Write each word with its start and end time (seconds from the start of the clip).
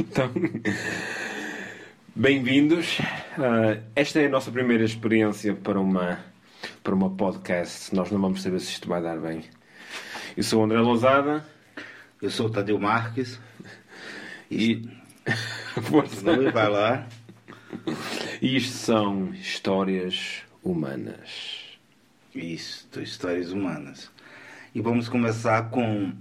Então, 0.00 0.30
bem-vindos. 2.16 2.98
Uh, 2.98 3.82
esta 3.94 4.20
é 4.20 4.26
a 4.26 4.30
nossa 4.30 4.50
primeira 4.50 4.84
experiência 4.84 5.54
para 5.54 5.78
uma, 5.78 6.24
para 6.82 6.94
uma 6.94 7.10
podcast. 7.10 7.94
Nós 7.94 8.10
não 8.10 8.20
vamos 8.20 8.42
saber 8.42 8.60
se 8.60 8.72
isto 8.72 8.88
vai 8.88 9.02
dar 9.02 9.18
bem. 9.18 9.44
Eu 10.34 10.42
sou 10.42 10.60
o 10.60 10.64
André 10.64 10.78
Lousada. 10.78 11.44
Eu 12.22 12.30
sou 12.30 12.46
o 12.46 12.50
Tadeu 12.50 12.78
Marques. 12.78 13.38
E. 14.50 14.88
Não 16.22 16.52
vai 16.52 16.68
lá. 16.68 17.06
E 18.40 18.56
isto 18.56 18.72
são 18.72 19.32
histórias 19.34 20.42
humanas. 20.62 21.78
Isso, 22.34 22.88
histórias 23.00 23.52
humanas. 23.52 24.10
E 24.74 24.80
vamos 24.80 25.08
começar 25.08 25.70
com 25.70 26.12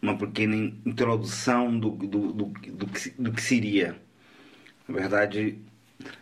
uma 0.00 0.16
pequena 0.16 0.54
introdução 0.86 1.78
do, 1.78 1.90
do, 1.90 2.32
do, 2.32 2.44
do, 2.44 2.86
que, 2.86 3.10
do 3.10 3.32
que 3.32 3.42
seria. 3.42 4.00
Na 4.86 4.94
verdade, 4.94 5.58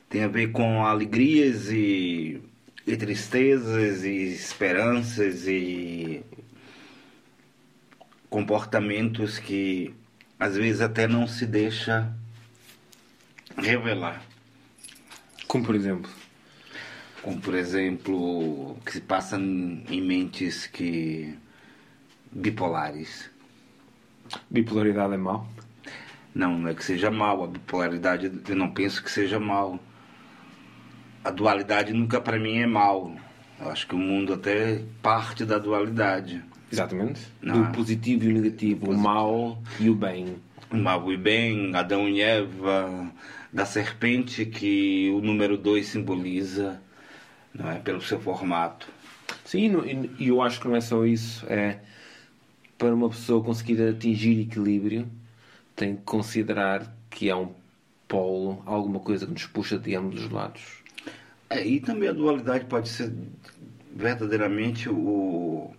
tem 0.09 0.24
a 0.24 0.28
ver 0.28 0.51
com 0.52 0.84
alegrias 0.84 1.70
e, 1.70 2.41
e 2.87 2.96
tristezas 2.96 4.04
e 4.04 4.32
esperanças 4.32 5.46
e 5.46 6.24
comportamentos 8.28 9.38
que 9.38 9.95
às 10.38 10.56
vezes 10.56 10.80
até 10.80 11.06
não 11.06 11.27
se 11.27 11.46
deixa 11.46 12.12
revelar. 13.56 14.23
Como 15.46 15.65
por 15.65 15.74
exemplo? 15.74 16.10
Como 17.23 17.40
por 17.40 17.54
exemplo, 17.54 18.77
que 18.84 18.93
se 18.93 19.01
passa 19.01 19.37
em 19.37 20.01
mentes 20.01 20.66
que 20.66 21.37
bipolares. 22.30 23.30
Bipolaridade 24.51 25.15
é 25.15 25.16
mal? 25.16 25.47
Não, 26.35 26.59
não 26.59 26.69
é 26.69 26.75
que 26.75 26.85
seja 26.85 27.11
mal. 27.11 27.45
A 27.45 27.47
bipolaridade 27.47 28.30
eu 28.49 28.57
não 28.57 28.71
penso 28.71 29.02
que 29.02 29.11
seja 29.11 29.41
mal. 29.41 29.79
A 31.24 31.30
dualidade 31.30 31.93
nunca 31.93 32.21
para 32.21 32.38
mim 32.38 32.59
é 32.59 32.66
mal. 32.66 33.15
Eu 33.59 33.71
acho 33.71 33.87
que 33.87 33.95
o 33.95 33.99
mundo 33.99 34.35
até 34.35 34.83
parte 35.02 35.45
da 35.45 35.59
dualidade. 35.59 36.45
Exatamente. 36.71 37.23
Não. 37.41 37.63
Do 37.63 37.73
positivo 37.73 38.24
e 38.24 38.29
o 38.29 38.33
negativo, 38.33 38.91
o 38.91 38.99
mal 38.99 39.59
e 39.80 39.88
o 39.88 39.95
bem. 39.95 40.37
O 40.71 40.77
mal 40.77 41.11
e 41.11 41.15
o 41.15 41.18
bem, 41.18 41.74
Adão 41.74 42.09
e 42.09 42.21
Eva, 42.21 43.11
da 43.52 43.65
serpente 43.65 44.45
que 44.45 45.11
o 45.15 45.21
número 45.21 45.57
2 45.57 45.87
simboliza, 45.87 46.83
não 47.55 47.71
é? 47.71 47.79
Pelo 47.79 48.02
seu 48.02 48.21
formato. 48.21 48.88
Sim, 49.45 49.73
e 50.18 50.29
eu 50.29 50.43
acho 50.43 50.61
que 50.61 50.68
não 50.68 50.77
é 50.77 50.80
só 50.80 51.05
isso. 51.05 51.46
É 51.49 51.79
para 52.79 52.95
uma 52.95 53.09
pessoa 53.09 53.43
conseguir 53.43 53.82
atingir 53.82 54.41
equilíbrio, 54.41 55.09
tem 55.74 55.96
que 55.96 56.02
considerar 56.02 56.95
que 57.10 57.29
é 57.29 57.37
um 57.37 57.52
polo, 58.09 58.63
alguma 58.66 59.01
coisa 59.01 59.27
que 59.27 59.33
nos 59.33 59.46
puxa 59.46 59.79
de 59.79 59.95
ambos 59.95 60.24
os 60.24 60.30
lados. 60.30 60.63
É, 61.49 61.65
e 61.65 61.80
também 61.80 62.09
a 62.09 62.13
dualidade 62.13 62.65
pode 62.65 62.88
ser 62.88 63.13
verdadeiramente 63.95 64.88
o, 64.88 65.71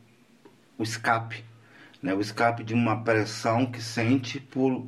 o 0.77 0.83
escape, 0.83 1.43
né? 2.01 2.13
o 2.13 2.21
escape 2.21 2.63
de 2.63 2.73
uma 2.73 3.03
pressão 3.03 3.65
que 3.65 3.81
sente 3.81 4.39
por, 4.39 4.87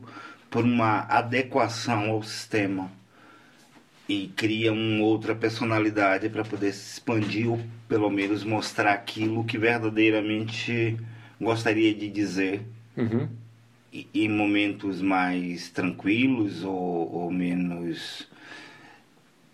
por 0.50 0.64
uma 0.64 1.02
adequação 1.02 2.12
ao 2.12 2.24
sistema 2.24 2.92
e 4.08 4.28
cria 4.30 4.74
uma 4.74 5.04
outra 5.04 5.36
personalidade 5.36 6.30
para 6.30 6.44
poder 6.44 6.74
se 6.74 6.94
expandir 6.94 7.48
ou 7.48 7.60
pelo 7.88 8.10
menos 8.10 8.44
mostrar 8.44 8.92
aquilo 8.94 9.44
que 9.44 9.58
verdadeiramente 9.58 10.98
gostaria 11.40 11.94
de 11.94 12.10
dizer 12.10 12.62
uhum. 12.98 13.30
em 14.14 14.30
momentos 14.30 15.02
mais 15.02 15.70
tranquilos 15.70 16.64
ou, 16.64 17.12
ou 17.14 17.32
menos 17.32 18.28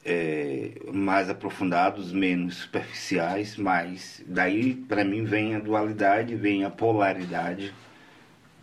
é, 0.03 0.71
mais 0.93 1.29
aprofundados, 1.29 2.11
menos 2.11 2.57
superficiais, 2.57 3.57
mas 3.57 4.23
daí 4.27 4.75
para 4.75 5.03
mim 5.03 5.23
vem 5.23 5.55
a 5.55 5.59
dualidade, 5.59 6.35
vem 6.35 6.63
a 6.63 6.69
polaridade, 6.69 7.73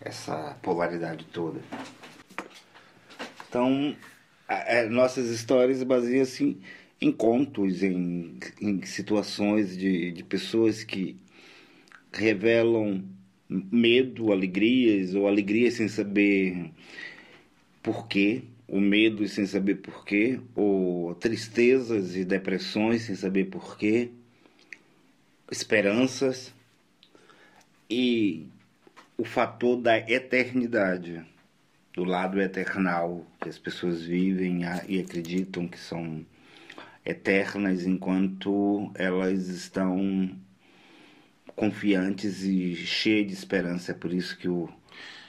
essa 0.00 0.56
polaridade 0.62 1.24
toda. 1.26 1.60
Então, 3.48 3.96
a, 4.48 4.78
a, 4.78 4.86
nossas 4.88 5.28
histórias 5.30 5.82
baseiam-se 5.82 6.58
em 7.00 7.10
contos, 7.10 7.82
em, 7.82 8.38
em 8.60 8.82
situações 8.82 9.76
de, 9.76 10.12
de 10.12 10.22
pessoas 10.22 10.84
que 10.84 11.16
revelam 12.12 13.02
medo, 13.70 14.32
alegrias, 14.32 15.14
ou 15.14 15.26
alegrias 15.28 15.74
sem 15.74 15.88
saber 15.88 16.70
porquê, 17.82 18.42
o 18.66 18.80
medo 18.80 19.26
sem 19.28 19.46
saber 19.46 19.76
porquê, 19.76 20.40
ou 20.54 21.14
tristezas 21.14 22.16
e 22.16 22.24
depressões 22.24 23.02
sem 23.02 23.14
saber 23.14 23.46
porquê, 23.46 24.10
esperanças 25.50 26.54
e 27.90 28.46
o 29.18 29.24
fator 29.24 29.76
da 29.76 29.98
eternidade, 29.98 31.22
do 31.92 32.04
lado 32.04 32.40
eternal 32.40 33.26
que 33.40 33.48
as 33.48 33.58
pessoas 33.58 34.02
vivem 34.02 34.62
e 34.88 34.98
acreditam 34.98 35.68
que 35.68 35.78
são 35.78 36.24
eternas 37.04 37.84
enquanto 37.84 38.90
elas 38.94 39.48
estão 39.48 40.30
confiantes 41.54 42.42
e 42.42 42.74
cheias 42.74 43.26
de 43.26 43.32
esperança. 43.32 43.92
É 43.92 43.94
por 43.94 44.12
isso 44.12 44.36
que 44.36 44.48
o, 44.48 44.68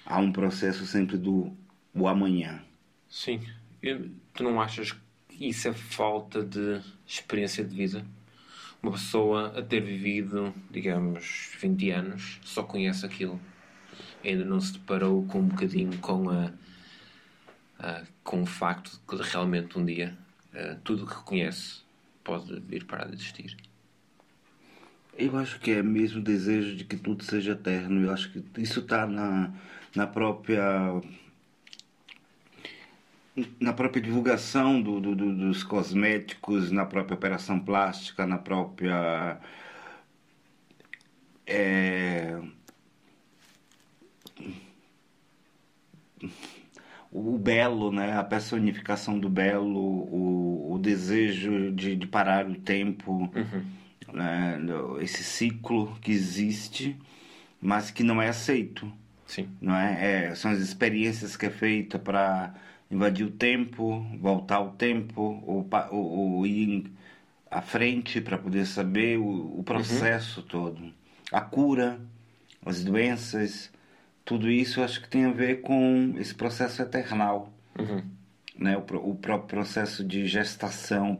há 0.05 0.19
um 0.19 0.31
processo 0.31 0.85
sempre 0.85 1.17
do 1.17 1.55
o 1.93 2.07
amanhã. 2.07 2.63
Sim. 3.09 3.41
Eu, 3.81 4.09
tu 4.33 4.43
não 4.43 4.59
achas 4.59 4.91
que 5.27 5.47
isso 5.47 5.67
é 5.67 5.73
falta 5.73 6.43
de 6.43 6.81
experiência 7.05 7.63
de 7.63 7.75
vida? 7.75 8.05
Uma 8.81 8.93
pessoa 8.93 9.57
a 9.57 9.61
ter 9.61 9.81
vivido, 9.81 10.53
digamos, 10.69 11.51
20 11.59 11.91
anos, 11.91 12.39
só 12.43 12.63
conhece 12.63 13.05
aquilo. 13.05 13.39
Ainda 14.23 14.43
não 14.43 14.59
se 14.59 14.73
deparou 14.73 15.25
com 15.25 15.39
um 15.39 15.47
bocadinho 15.47 15.97
com 15.99 16.29
a, 16.29 16.51
a 17.79 18.03
com 18.23 18.41
o 18.41 18.45
facto 18.45 18.91
de 18.91 18.99
que 18.99 19.29
realmente 19.29 19.77
um 19.77 19.85
dia 19.85 20.17
uh, 20.53 20.79
tudo 20.83 21.03
o 21.03 21.07
que 21.07 21.15
conhece 21.23 21.81
pode 22.23 22.59
vir 22.61 22.85
para 22.85 23.05
de 23.05 23.15
existir. 23.15 23.55
Eu 25.17 25.37
acho 25.37 25.59
que 25.59 25.71
é 25.71 25.83
mesmo 25.83 26.19
o 26.19 26.23
desejo 26.23 26.75
de 26.75 26.85
que 26.85 26.97
tudo 26.97 27.23
seja 27.23 27.51
eterno. 27.51 28.01
Eu 28.03 28.11
acho 28.11 28.31
que 28.31 28.43
isso 28.61 28.79
está 28.79 29.05
na, 29.05 29.53
na 29.95 30.07
própria 30.07 30.63
na 33.59 33.73
própria 33.73 34.01
divulgação 34.01 34.81
do, 34.81 34.99
do, 34.99 35.15
do, 35.15 35.35
dos 35.35 35.63
cosméticos, 35.63 36.71
na 36.71 36.85
própria 36.85 37.15
operação 37.15 37.59
plástica, 37.59 38.27
na 38.27 38.37
própria 38.37 39.39
é, 41.47 42.39
o 47.11 47.37
belo, 47.37 47.91
né? 47.91 48.17
a 48.17 48.23
personificação 48.23 49.19
do 49.19 49.29
belo, 49.29 49.79
o, 49.79 50.73
o 50.73 50.79
desejo 50.79 51.71
de, 51.71 51.95
de 51.95 52.07
parar 52.07 52.47
o 52.47 52.55
tempo. 52.55 53.31
Uhum 53.35 53.82
né, 54.13 54.59
esse 55.01 55.23
ciclo 55.23 55.97
que 56.01 56.11
existe, 56.11 56.97
mas 57.61 57.91
que 57.91 58.03
não 58.03 58.21
é 58.21 58.29
aceito. 58.29 58.91
Sim. 59.25 59.49
Não 59.61 59.75
é? 59.75 60.27
é 60.27 60.35
são 60.35 60.51
as 60.51 60.59
experiências 60.59 61.35
que 61.35 61.45
é 61.45 61.49
feita 61.49 61.97
para 61.97 62.53
invadir 62.89 63.25
o 63.25 63.31
tempo, 63.31 64.05
voltar 64.19 64.59
o 64.61 64.71
tempo, 64.71 65.21
ou, 65.45 65.67
ou, 65.91 66.37
ou 66.37 66.45
ir 66.45 66.91
à 67.49 67.61
frente 67.61 68.21
para 68.21 68.37
poder 68.37 68.65
saber 68.65 69.17
o, 69.17 69.59
o 69.59 69.63
processo 69.63 70.41
uhum. 70.41 70.47
todo. 70.47 70.93
A 71.31 71.41
cura, 71.41 71.99
as 72.65 72.83
doenças, 72.83 73.71
tudo 74.23 74.49
isso 74.49 74.81
acho 74.81 75.01
que 75.01 75.09
tem 75.09 75.25
a 75.25 75.31
ver 75.31 75.61
com 75.61 76.13
esse 76.17 76.35
processo 76.35 76.81
eternal. 76.81 77.51
Uhum 77.77 78.22
né, 78.57 78.77
o, 78.77 79.09
o 79.09 79.15
próprio 79.15 79.47
processo 79.47 80.03
de 80.03 80.27
gestação, 80.27 81.17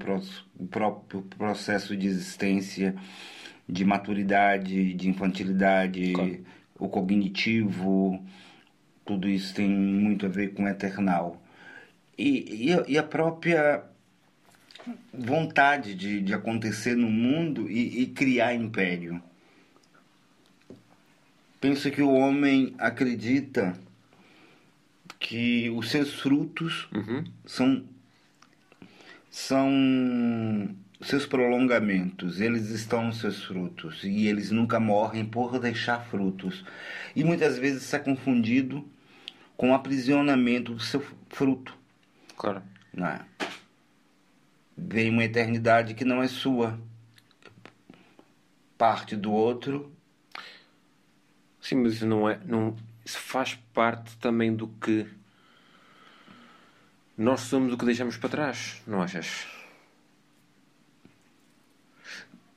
o 0.59 0.67
próprio 0.67 1.21
processo 1.23 1.95
de 1.95 2.07
existência, 2.07 2.95
de 3.67 3.83
maturidade, 3.85 4.93
de 4.93 5.09
infantilidade, 5.09 6.13
claro. 6.13 6.45
o 6.79 6.89
cognitivo, 6.89 8.23
tudo 9.05 9.27
isso 9.27 9.53
tem 9.53 9.69
muito 9.69 10.25
a 10.25 10.29
ver 10.29 10.53
com 10.53 10.63
o 10.63 10.67
eternal. 10.67 11.41
E, 12.17 12.67
e, 12.67 12.73
a, 12.73 12.83
e 12.87 12.97
a 12.97 13.03
própria 13.03 13.83
vontade 15.13 15.95
de, 15.95 16.21
de 16.21 16.33
acontecer 16.33 16.95
no 16.95 17.09
mundo 17.09 17.69
e, 17.69 18.03
e 18.03 18.07
criar 18.07 18.53
império. 18.53 19.21
Penso 21.59 21.89
que 21.89 22.01
o 22.01 22.11
homem 22.11 22.75
acredita 22.77 23.73
que 25.23 25.69
os 25.69 25.89
seus 25.89 26.19
frutos 26.19 26.89
uhum. 26.93 27.23
são 27.45 27.85
são 29.31 30.75
seus 31.01 31.25
prolongamentos, 31.25 32.39
eles 32.39 32.69
estão 32.69 33.07
nos 33.07 33.19
seus 33.19 33.43
frutos 33.43 34.03
e 34.03 34.27
eles 34.27 34.51
nunca 34.51 34.79
morrem 34.79 35.25
por 35.25 35.57
deixar 35.59 35.99
frutos. 36.05 36.63
E 37.15 37.23
muitas 37.23 37.57
vezes 37.57 37.83
isso 37.83 37.95
é 37.95 37.99
confundido 37.99 38.87
com 39.57 39.71
o 39.71 39.73
aprisionamento 39.73 40.73
do 40.73 40.79
seu 40.79 41.01
fruto. 41.29 41.75
Claro. 42.37 42.61
Não 42.93 43.07
é? 43.07 43.21
Vem 44.77 45.09
uma 45.09 45.23
eternidade 45.23 45.93
que 45.93 46.05
não 46.05 46.21
é 46.21 46.27
sua. 46.27 46.79
Parte 48.77 49.15
do 49.15 49.31
outro. 49.31 49.91
Sim, 51.59 51.75
mas 51.75 52.01
não 52.01 52.29
é. 52.29 52.39
Não, 52.45 52.75
isso 53.05 53.19
faz 53.19 53.55
parte 53.73 54.15
também 54.17 54.55
do 54.55 54.67
que 54.67 55.07
nós 57.17 57.41
somos 57.41 57.73
o 57.73 57.77
que 57.77 57.85
deixamos 57.85 58.17
para 58.17 58.29
trás, 58.29 58.81
não 58.87 59.01
achas? 59.01 59.45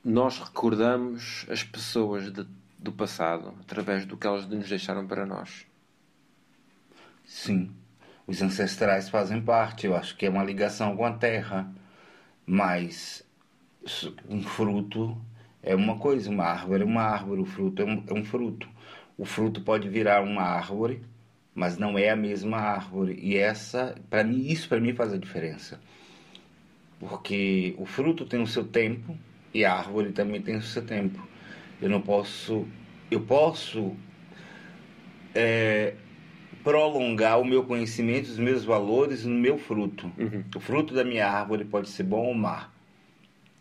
Nós 0.03 0.39
recordamos 0.39 1.45
as 1.49 1.63
pessoas 1.63 2.31
de, 2.31 2.47
do 2.79 2.91
passado 2.91 3.53
através 3.61 4.05
do 4.05 4.17
que 4.17 4.25
elas 4.25 4.47
nos 4.47 4.67
deixaram 4.67 5.05
para 5.05 5.25
nós. 5.25 5.67
Sim, 7.25 7.71
os 8.25 8.41
ancestrais 8.41 9.09
fazem 9.09 9.41
parte, 9.41 9.85
eu 9.85 9.95
acho 9.95 10.15
que 10.15 10.25
é 10.25 10.29
uma 10.29 10.43
ligação 10.43 10.95
com 10.95 11.05
a 11.05 11.13
terra, 11.13 11.69
mas 12.45 13.23
um 14.27 14.41
fruto 14.41 15.17
é 15.61 15.75
uma 15.75 15.97
coisa, 15.99 16.29
uma 16.29 16.45
árvore 16.45 16.83
é 16.83 16.85
uma 16.85 17.03
árvore, 17.03 17.41
o 17.41 17.45
fruto 17.45 17.81
é 17.81 17.85
um, 17.85 18.03
é 18.07 18.13
um 18.13 18.23
fruto. 18.23 18.67
O 19.17 19.25
fruto 19.25 19.61
pode 19.61 19.89
virar 19.89 20.21
uma 20.21 20.43
árvore, 20.43 21.01
mas 21.55 21.77
não 21.77 21.97
é 21.97 22.09
a 22.09 22.15
mesma 22.15 22.57
árvore. 22.57 23.17
E 23.21 23.35
essa, 23.35 23.95
para 24.09 24.23
mim, 24.23 24.45
isso 24.47 24.69
para 24.69 24.79
mim 24.79 24.93
faz 24.93 25.11
a 25.11 25.17
diferença. 25.17 25.79
Porque 26.99 27.75
o 27.77 27.85
fruto 27.85 28.25
tem 28.25 28.41
o 28.41 28.47
seu 28.47 28.63
tempo 28.63 29.17
e 29.53 29.65
a 29.65 29.73
árvore 29.73 30.11
também 30.11 30.41
tem 30.41 30.55
o 30.55 30.61
seu 30.61 30.85
tempo. 30.85 31.27
Eu 31.81 31.89
não 31.89 32.01
posso, 32.01 32.67
eu 33.09 33.21
posso 33.21 33.95
é, 35.33 35.95
prolongar 36.63 37.39
o 37.39 37.45
meu 37.45 37.63
conhecimento, 37.63 38.25
os 38.25 38.37
meus 38.37 38.65
valores 38.65 39.23
no 39.25 39.35
meu 39.35 39.57
fruto. 39.57 40.11
Uhum. 40.17 40.43
O 40.55 40.59
fruto 40.59 40.93
da 40.93 41.03
minha 41.03 41.27
árvore 41.27 41.65
pode 41.65 41.89
ser 41.89 42.03
bom 42.03 42.25
ou 42.25 42.33
má. 42.33 42.69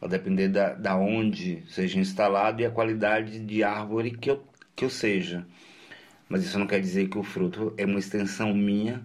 Vai 0.01 0.11
depender 0.11 0.49
da, 0.49 0.75
da 0.75 0.97
onde 0.97 1.63
seja 1.69 1.99
instalado 1.99 2.61
e 2.61 2.67
a 2.67 2.71
qualidade 2.71 3.39
de 3.39 3.63
árvore 3.63 4.11
que 4.11 4.31
eu, 4.31 4.43
que 4.77 4.85
eu 4.85 4.91
seja. 4.91 5.47
Mas 6.29 6.45
isso 6.45 6.59
não 6.59 6.67
quer 6.67 6.81
dizer 6.81 7.09
que 7.09 7.19
o 7.19 7.23
fruto 7.23 7.73
é 7.79 7.87
uma 7.87 7.99
extensão 7.99 8.53
minha 8.53 9.03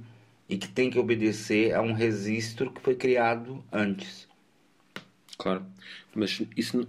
e 0.50 0.58
que 0.58 0.68
tem 0.68 0.90
que 0.90 1.00
obedecer 1.00 1.74
a 1.74 1.82
um 1.82 1.94
registro 1.94 2.72
que 2.72 2.82
foi 2.82 2.94
criado 2.94 3.64
antes. 3.72 4.28
Claro. 5.38 5.66
Mas 6.14 6.42
isso 6.58 6.86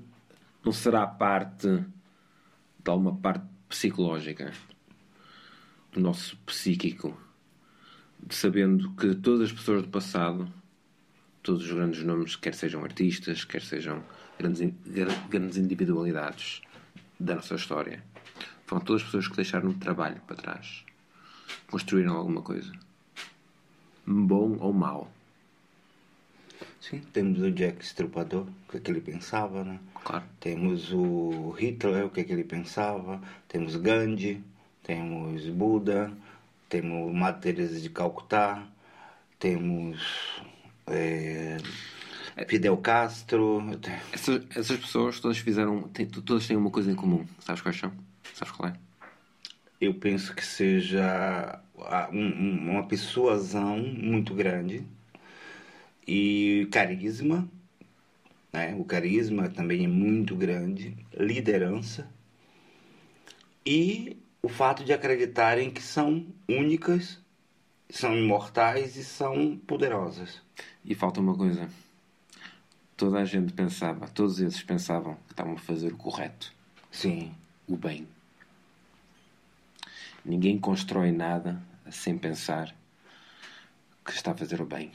não 0.64 0.72
será 0.72 1.06
parte 1.06 1.68
de 1.68 2.90
alguma 2.90 3.14
parte 3.14 3.46
psicológica 3.68 4.52
do 5.92 6.00
nosso 6.00 6.36
psíquico, 6.38 7.16
sabendo 8.30 8.90
que 8.94 9.14
todas 9.14 9.42
as 9.42 9.52
pessoas 9.52 9.82
do 9.82 9.88
passado, 9.88 10.52
todos 11.42 11.64
os 11.64 11.72
grandes 11.72 12.02
nomes, 12.02 12.34
quer 12.34 12.54
sejam 12.54 12.82
artistas, 12.82 13.44
quer 13.44 13.62
sejam 13.62 14.02
grandes, 14.38 14.72
grandes 15.28 15.56
individualidades 15.56 16.62
da 17.20 17.36
nossa 17.36 17.54
história, 17.54 18.02
foram 18.72 18.80
todas 18.80 19.02
as 19.02 19.06
pessoas 19.06 19.28
que 19.28 19.36
deixaram 19.36 19.68
um 19.68 19.78
trabalho 19.78 20.18
para 20.26 20.34
trás, 20.34 20.82
construíram 21.70 22.16
alguma 22.16 22.40
coisa, 22.40 22.72
bom 24.06 24.56
ou 24.60 24.72
mau. 24.72 25.12
Sim, 26.80 27.02
temos 27.12 27.40
o 27.40 27.50
Jack 27.50 27.84
Estrupador, 27.84 28.46
o 28.46 28.70
que, 28.70 28.78
é 28.78 28.80
que 28.80 28.90
ele 28.90 29.02
pensava, 29.02 29.62
né? 29.62 29.78
Claro. 30.02 30.24
Temos 30.40 30.90
o 30.90 31.54
Hitler, 31.58 32.06
o 32.06 32.10
que, 32.10 32.20
é 32.20 32.24
que 32.24 32.32
ele 32.32 32.44
pensava. 32.44 33.20
Temos 33.46 33.76
Gandhi, 33.76 34.42
temos 34.82 35.46
Buda, 35.48 36.10
temos 36.68 37.14
Madre 37.14 37.42
Teresa 37.42 37.78
de 37.78 37.90
Calcutá, 37.90 38.66
temos 39.38 40.00
é, 40.86 41.58
Fidel 42.48 42.78
Castro. 42.78 43.62
Essas, 44.12 44.42
essas 44.56 44.78
pessoas 44.78 45.20
todas 45.20 45.38
fizeram, 45.38 45.82
têm, 45.88 46.06
todas 46.06 46.46
têm 46.46 46.56
uma 46.56 46.70
coisa 46.70 46.90
em 46.90 46.96
comum. 46.96 47.26
Sabes 47.38 47.60
quais 47.60 47.78
são? 47.78 47.92
Sabes 48.34 48.52
qual 48.52 48.68
é? 48.70 48.76
Eu 49.80 49.94
penso 49.94 50.34
que 50.34 50.44
seja 50.44 51.60
um, 52.12 52.70
uma 52.70 52.86
persuasão 52.86 53.78
muito 53.78 54.34
grande 54.34 54.86
e 56.06 56.68
carisma, 56.70 57.48
né? 58.52 58.74
O 58.78 58.84
carisma 58.84 59.48
também 59.48 59.84
é 59.84 59.88
muito 59.88 60.36
grande, 60.36 60.96
liderança 61.14 62.08
e 63.64 64.16
o 64.42 64.48
fato 64.48 64.84
de 64.84 64.92
acreditarem 64.92 65.70
que 65.70 65.82
são 65.82 66.26
únicas, 66.48 67.20
são 67.88 68.16
imortais 68.16 68.96
e 68.96 69.04
são 69.04 69.56
poderosas. 69.56 70.42
E 70.84 70.94
falta 70.94 71.20
uma 71.20 71.36
coisa. 71.36 71.68
Toda 72.96 73.20
a 73.20 73.24
gente 73.24 73.52
pensava, 73.52 74.08
todos 74.08 74.40
esses 74.40 74.62
pensavam 74.62 75.16
que 75.26 75.32
estavam 75.32 75.54
a 75.54 75.58
fazer 75.58 75.92
o 75.92 75.96
correto. 75.96 76.52
Sim. 76.90 77.34
O 77.68 77.76
bem. 77.76 78.06
Ninguém 80.24 80.58
constrói 80.58 81.12
nada 81.12 81.60
sem 81.90 82.16
pensar 82.16 82.74
que 84.04 84.12
está 84.12 84.32
a 84.32 84.36
fazer 84.36 84.60
o 84.60 84.66
bem. 84.66 84.92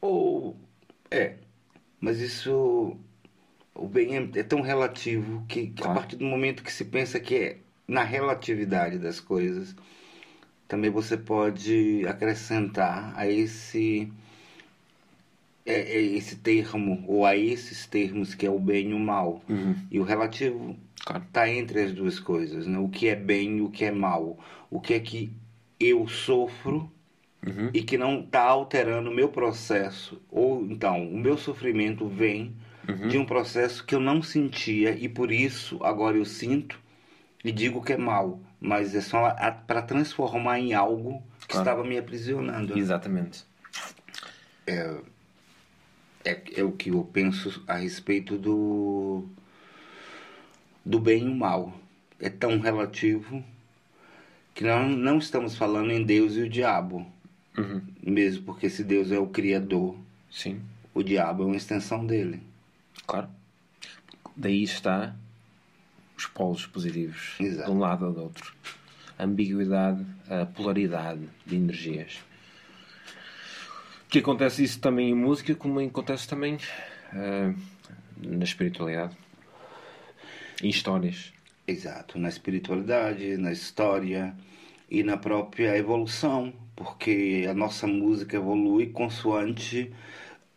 Ou. 0.00 0.56
É. 1.10 1.36
Mas 2.00 2.18
isso 2.18 2.98
o 3.74 3.88
bem 3.88 4.16
é, 4.16 4.40
é 4.40 4.42
tão 4.42 4.60
relativo 4.60 5.44
que, 5.48 5.68
que 5.68 5.82
claro. 5.82 5.92
a 5.92 5.94
partir 5.94 6.16
do 6.16 6.24
momento 6.24 6.62
que 6.62 6.72
se 6.72 6.84
pensa 6.84 7.18
que 7.18 7.34
é 7.34 7.58
na 7.86 8.04
relatividade 8.04 8.98
das 8.98 9.20
coisas, 9.20 9.74
também 10.68 10.90
você 10.90 11.16
pode 11.16 12.06
acrescentar 12.06 13.12
a 13.16 13.26
esse 13.26 14.12
é, 15.64 15.80
é 15.80 16.02
esse 16.02 16.36
termo 16.36 17.04
ou 17.06 17.24
a 17.24 17.36
esses 17.36 17.86
termos 17.86 18.34
que 18.34 18.46
é 18.46 18.50
o 18.50 18.58
bem 18.58 18.90
e 18.90 18.94
o 18.94 18.98
mal. 18.98 19.42
Uhum. 19.48 19.74
E 19.90 20.00
o 20.00 20.02
relativo 20.02 20.76
claro. 21.04 21.24
entre 21.48 21.82
as 21.82 21.92
duas 21.92 22.18
coisas, 22.18 22.66
né? 22.66 22.78
O 22.78 22.88
que 22.88 23.08
é 23.08 23.16
bem 23.16 23.58
e 23.58 23.60
o 23.60 23.70
que 23.70 23.84
é 23.84 23.90
mal. 23.90 24.38
O 24.70 24.80
que 24.80 24.94
é 24.94 25.00
que 25.00 25.32
eu 25.78 26.06
sofro 26.08 26.90
uhum. 27.46 27.70
e 27.72 27.82
que 27.82 27.96
não 27.96 28.20
está 28.20 28.42
alterando 28.42 29.10
o 29.10 29.14
meu 29.14 29.28
processo 29.28 30.20
ou 30.30 30.64
então 30.64 31.08
o 31.08 31.16
meu 31.16 31.38
sofrimento 31.38 32.06
vem 32.06 32.54
uhum. 32.88 33.08
de 33.08 33.18
um 33.18 33.24
processo 33.24 33.84
que 33.84 33.94
eu 33.94 34.00
não 34.00 34.22
sentia 34.22 34.90
e 34.90 35.08
por 35.08 35.32
isso 35.32 35.82
agora 35.82 36.16
eu 36.16 36.24
sinto 36.24 36.78
e 37.42 37.50
digo 37.50 37.82
que 37.82 37.94
é 37.94 37.96
mal, 37.96 38.38
mas 38.60 38.94
é 38.94 39.00
só 39.00 39.34
para 39.66 39.80
transformar 39.80 40.58
em 40.58 40.74
algo 40.74 41.22
que 41.40 41.48
claro. 41.48 41.68
estava 41.68 41.84
me 41.84 41.96
aprisionando. 41.96 42.78
Exatamente. 42.78 43.44
É, 44.66 44.94
é, 46.24 46.60
é 46.60 46.64
o 46.64 46.72
que 46.72 46.90
eu 46.90 47.02
penso 47.04 47.62
a 47.66 47.76
respeito 47.76 48.36
do 48.36 49.24
do 50.84 50.98
bem 50.98 51.24
e 51.26 51.28
o 51.28 51.34
mal. 51.34 51.74
É 52.18 52.28
tão 52.28 52.58
relativo 52.58 53.42
que 54.54 54.64
nós 54.64 54.90
não 54.96 55.18
estamos 55.18 55.56
falando 55.56 55.90
em 55.90 56.04
Deus 56.04 56.34
e 56.36 56.42
o 56.42 56.48
diabo. 56.48 57.06
Uhum. 57.56 57.82
Mesmo 58.02 58.44
porque 58.44 58.68
se 58.68 58.84
Deus 58.84 59.10
é 59.10 59.18
o 59.18 59.26
criador, 59.26 59.96
Sim. 60.30 60.60
o 60.94 61.02
diabo 61.02 61.42
é 61.42 61.46
uma 61.46 61.56
extensão 61.56 62.04
dele. 62.06 62.42
Claro. 63.06 63.28
Daí 64.36 64.62
está 64.62 65.14
os 66.16 66.26
polos 66.26 66.66
positivos, 66.66 67.36
Exato. 67.40 67.70
de 67.70 67.76
um 67.76 67.80
lado 67.80 68.06
ou 68.06 68.12
do 68.12 68.22
outro. 68.22 68.54
A 69.18 69.24
ambiguidade, 69.24 70.04
a 70.28 70.46
polaridade 70.46 71.28
de 71.46 71.56
energias. 71.56 72.20
Que 74.10 74.18
acontece 74.18 74.64
isso 74.64 74.80
também 74.80 75.10
em 75.10 75.14
música, 75.14 75.54
como 75.54 75.78
acontece 75.78 76.26
também 76.26 76.56
uh, 76.56 77.54
na 78.16 78.44
espiritualidade. 78.44 79.16
Em 80.62 80.68
histórias. 80.68 81.32
Exato, 81.66 82.18
na 82.18 82.28
espiritualidade, 82.28 83.36
na 83.36 83.52
história 83.52 84.34
e 84.90 85.04
na 85.04 85.16
própria 85.16 85.76
evolução, 85.76 86.52
porque 86.74 87.46
a 87.48 87.54
nossa 87.54 87.86
música 87.86 88.36
evolui 88.36 88.88
consoante 88.88 89.92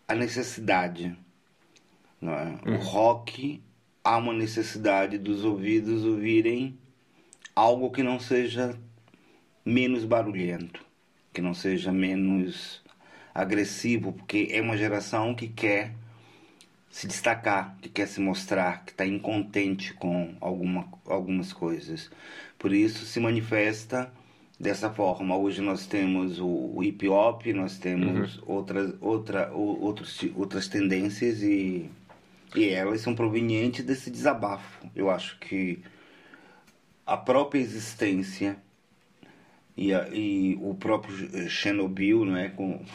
a 0.07 0.15
necessidade. 0.15 1.15
Não 2.19 2.33
é? 2.33 2.59
Uhum. 2.65 2.75
O 2.75 2.77
rock 2.77 3.61
há 4.03 4.17
uma 4.17 4.33
necessidade 4.33 5.19
dos 5.19 5.45
ouvidos 5.45 6.03
ouvirem 6.03 6.75
algo 7.55 7.91
que 7.91 8.01
não 8.01 8.19
seja 8.19 8.75
menos 9.63 10.03
barulhento, 10.03 10.83
que 11.31 11.41
não 11.41 11.53
seja 11.53 11.91
menos 11.91 12.82
agressivo, 13.33 14.13
porque 14.13 14.49
é 14.51 14.61
uma 14.61 14.77
geração 14.77 15.33
que 15.33 15.47
quer 15.47 15.93
se 16.89 17.07
destacar, 17.07 17.75
que 17.81 17.89
quer 17.89 18.07
se 18.07 18.21
mostrar, 18.21 18.85
que 18.85 18.91
está 18.91 19.05
incontente 19.05 19.93
com 19.93 20.35
alguma, 20.39 20.87
algumas 21.07 21.51
coisas. 21.51 22.11
Por 22.59 22.71
isso 22.71 23.05
se 23.05 23.19
manifesta 23.19 24.13
dessa 24.59 24.89
forma. 24.89 25.35
Hoje 25.35 25.61
nós 25.61 25.87
temos 25.87 26.39
o, 26.39 26.83
hip 26.83 27.07
hop, 27.09 27.47
nós 27.47 27.77
temos 27.79 28.37
uhum. 28.37 28.43
outras, 28.45 28.93
outra, 29.01 29.51
outros, 29.51 30.19
outras 30.35 30.67
tendências 30.67 31.41
e 31.41 31.89
e 32.55 32.69
elas 32.69 33.01
são 33.01 33.15
provenientes 33.15 33.83
desse 33.83 34.11
desabafo. 34.11 34.87
Eu 34.95 35.09
acho 35.09 35.37
que 35.39 35.79
a 37.05 37.17
própria 37.17 37.59
existência 37.59 38.57
e, 39.75 39.91
e 39.91 40.59
o 40.61 40.75
próprio 40.75 41.49
Chernobyl, 41.49 42.25
não 42.25 42.37
é, 42.37 42.49
com, 42.49 42.85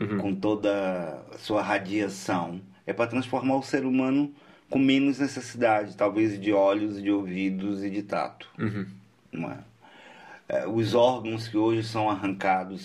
uhum. 0.00 0.18
com 0.18 0.34
toda 0.34 1.22
a 1.32 1.38
sua 1.38 1.62
radiação, 1.62 2.60
é 2.86 2.92
para 2.92 3.06
transformar 3.06 3.56
o 3.56 3.62
ser 3.62 3.84
humano 3.84 4.34
com 4.68 4.78
menos 4.78 5.18
necessidade, 5.20 5.96
talvez 5.96 6.40
de 6.40 6.52
olhos, 6.52 7.00
de 7.00 7.10
ouvidos 7.10 7.84
e 7.84 7.90
de 7.90 8.02
tato. 8.02 8.48
Uhum. 8.58 8.86
Não 9.32 9.50
é? 9.50 9.58
é? 10.48 10.66
Os 10.66 10.94
órgãos 10.94 11.46
que 11.46 11.56
hoje 11.56 11.84
são 11.84 12.10
arrancados 12.10 12.82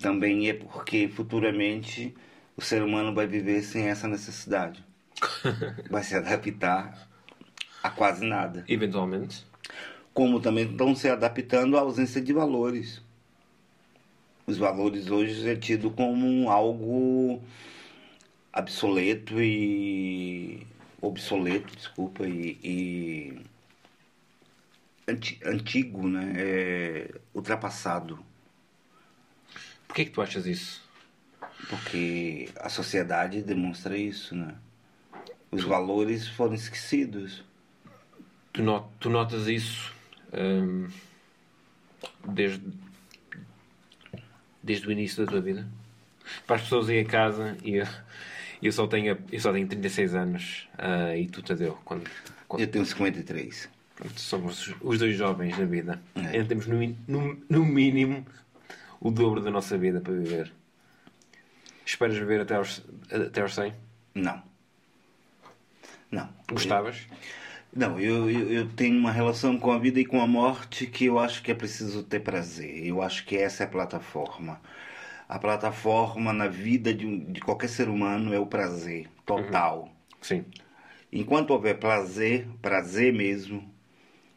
também 0.00 0.48
é 0.48 0.54
porque 0.54 1.08
futuramente 1.08 2.14
o 2.56 2.62
ser 2.62 2.82
humano 2.82 3.14
vai 3.14 3.26
viver 3.26 3.62
sem 3.62 3.88
essa 3.88 4.08
necessidade. 4.08 4.82
vai 5.90 6.02
se 6.02 6.14
adaptar 6.14 7.08
a 7.82 7.90
quase 7.90 8.24
nada. 8.24 8.64
Eventualmente 8.68 9.46
como 10.16 10.40
também 10.40 10.64
estão 10.64 10.96
se 10.96 11.10
adaptando 11.10 11.76
à 11.76 11.80
ausência 11.80 12.22
de 12.22 12.32
valores. 12.32 13.02
Os 14.46 14.56
valores 14.56 15.10
hoje 15.10 15.46
é 15.46 15.54
tido 15.54 15.90
como 15.90 16.48
algo 16.50 17.42
obsoleto 18.50 19.34
e 19.42 20.66
obsoleto, 21.02 21.76
desculpa, 21.76 22.26
e, 22.26 22.58
e 22.64 23.42
antigo, 25.44 26.08
né? 26.08 26.32
É, 26.34 27.10
ultrapassado. 27.34 28.18
Por 29.86 29.94
que, 29.96 30.06
que 30.06 30.12
tu 30.12 30.22
achas 30.22 30.46
isso? 30.46 30.82
Porque 31.68 32.48
a 32.56 32.70
sociedade 32.70 33.42
demonstra 33.42 33.98
isso, 33.98 34.34
né? 34.34 34.54
Os 35.50 35.62
valores 35.62 36.26
foram 36.26 36.54
esquecidos. 36.54 37.44
Tu, 38.54 38.62
not, 38.62 38.88
tu 38.98 39.10
notas 39.10 39.46
isso 39.46 39.94
desde, 42.28 42.62
desde 44.62 44.86
o 44.86 44.92
início 44.92 45.24
da 45.24 45.30
tua 45.30 45.40
vida? 45.40 45.66
Para 46.46 46.56
as 46.56 46.62
pessoas 46.62 46.88
aí 46.88 47.00
a 47.00 47.04
casa 47.04 47.56
e 47.62 47.76
eu, 47.76 47.86
eu, 48.62 48.72
só, 48.72 48.86
tenho, 48.86 49.18
eu 49.30 49.40
só 49.40 49.52
tenho 49.52 49.66
36 49.66 50.14
anos 50.14 50.68
uh, 50.74 51.16
e 51.16 51.26
tu, 51.28 51.42
Tadeu? 51.42 51.78
Quando, 51.84 52.08
quando... 52.48 52.60
Eu 52.60 52.68
tenho 52.68 52.84
53. 52.84 53.68
Somos 54.16 54.74
os 54.80 54.98
dois 54.98 55.16
jovens 55.16 55.56
na 55.56 55.64
vida. 55.64 56.00
É. 56.14 56.20
Ainda 56.28 56.44
temos 56.44 56.66
no, 56.66 56.78
no, 57.06 57.42
no 57.48 57.64
mínimo 57.64 58.26
o 59.00 59.10
dobro 59.10 59.40
da 59.40 59.50
nossa 59.50 59.78
vida 59.78 60.00
para 60.00 60.12
viver. 60.12 60.52
Esperas 61.84 62.16
viver 62.18 62.40
até 62.40 62.56
aos, 62.56 62.82
até 63.10 63.40
aos 63.40 63.54
100? 63.54 63.72
Não. 64.14 64.42
Não. 66.10 66.28
Gostavas? 66.50 67.06
Eu... 67.08 67.16
Não, 67.76 68.00
eu, 68.00 68.30
eu, 68.30 68.50
eu, 68.50 68.68
tenho 68.70 68.98
uma 68.98 69.12
relação 69.12 69.58
com 69.58 69.70
a 69.70 69.78
vida 69.78 70.00
e 70.00 70.04
com 70.06 70.18
a 70.22 70.26
morte 70.26 70.86
que 70.86 71.04
eu 71.04 71.18
acho 71.18 71.42
que 71.42 71.50
é 71.50 71.54
preciso 71.54 72.02
ter 72.02 72.20
prazer. 72.20 72.86
Eu 72.86 73.02
acho 73.02 73.26
que 73.26 73.36
essa 73.36 73.64
é 73.64 73.66
a 73.66 73.68
plataforma. 73.68 74.58
A 75.28 75.38
plataforma 75.38 76.32
na 76.32 76.48
vida 76.48 76.94
de, 76.94 77.18
de 77.18 77.38
qualquer 77.38 77.68
ser 77.68 77.90
humano 77.90 78.32
é 78.32 78.38
o 78.38 78.46
prazer 78.46 79.08
total. 79.26 79.82
Uhum. 79.82 80.16
Sim. 80.22 80.44
Enquanto 81.12 81.50
houver 81.50 81.78
prazer, 81.78 82.48
prazer 82.62 83.12
mesmo, 83.12 83.62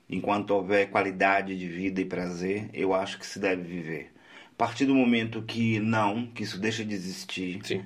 enquanto 0.10 0.52
houver 0.52 0.90
qualidade 0.90 1.58
de 1.58 1.68
vida 1.68 2.02
e 2.02 2.06
prazer, 2.06 2.70
eu 2.74 2.94
acho 2.94 3.18
que 3.18 3.26
se 3.26 3.40
deve 3.40 3.64
viver. 3.64 4.12
A 4.52 4.56
partir 4.58 4.86
do 4.86 4.94
momento 4.94 5.42
que 5.44 5.80
não, 5.80 6.28
que 6.28 6.44
isso 6.44 6.60
deixa 6.60 6.84
de 6.84 6.94
existir, 6.94 7.62
Sim. 7.64 7.86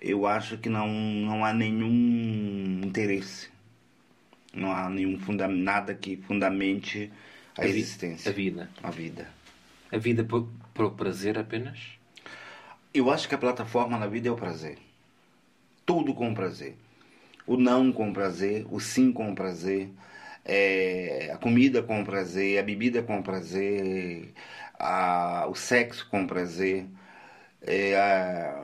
eu 0.00 0.24
acho 0.24 0.56
que 0.56 0.68
não, 0.68 0.86
não 0.86 1.44
há 1.44 1.52
nenhum 1.52 2.80
interesse 2.84 3.53
não 4.54 4.72
há 4.72 4.88
nenhum 4.88 5.18
funda 5.18 5.48
nada 5.48 5.94
que 5.94 6.16
fundamente 6.16 7.10
a, 7.56 7.62
a 7.62 7.66
existência. 7.66 8.30
A 8.30 8.34
vida. 8.34 8.70
A 8.82 8.90
vida. 8.90 9.28
A 9.90 9.98
vida 9.98 10.24
por, 10.24 10.48
por 10.72 10.92
prazer 10.92 11.38
apenas? 11.38 11.78
Eu 12.92 13.10
acho 13.10 13.28
que 13.28 13.34
a 13.34 13.38
plataforma 13.38 13.98
na 13.98 14.06
vida 14.06 14.28
é 14.28 14.30
o 14.32 14.36
prazer. 14.36 14.78
Tudo 15.84 16.14
com 16.14 16.32
prazer. 16.34 16.76
O 17.46 17.56
não 17.56 17.92
com 17.92 18.12
prazer, 18.12 18.66
o 18.70 18.80
sim 18.80 19.12
com 19.12 19.34
prazer, 19.34 19.90
é, 20.44 21.30
a 21.32 21.36
comida 21.36 21.82
com 21.82 22.04
prazer, 22.04 22.58
a 22.58 22.62
bebida 22.62 23.02
com 23.02 23.22
prazer, 23.22 24.32
a, 24.78 25.46
o 25.48 25.54
sexo 25.54 26.08
com 26.08 26.26
prazer, 26.26 26.86
é, 27.60 27.96
a, 27.96 28.63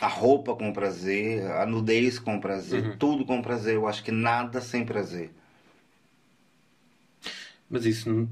a 0.00 0.06
roupa 0.06 0.54
com 0.54 0.72
prazer, 0.72 1.44
a 1.50 1.66
nudez 1.66 2.18
com 2.18 2.38
prazer, 2.38 2.84
uhum. 2.84 2.96
tudo 2.96 3.24
com 3.24 3.42
prazer. 3.42 3.74
Eu 3.74 3.88
acho 3.88 4.02
que 4.02 4.12
nada 4.12 4.60
sem 4.60 4.84
prazer. 4.84 5.30
Mas 7.68 7.84
isso 7.84 8.08
não. 8.08 8.28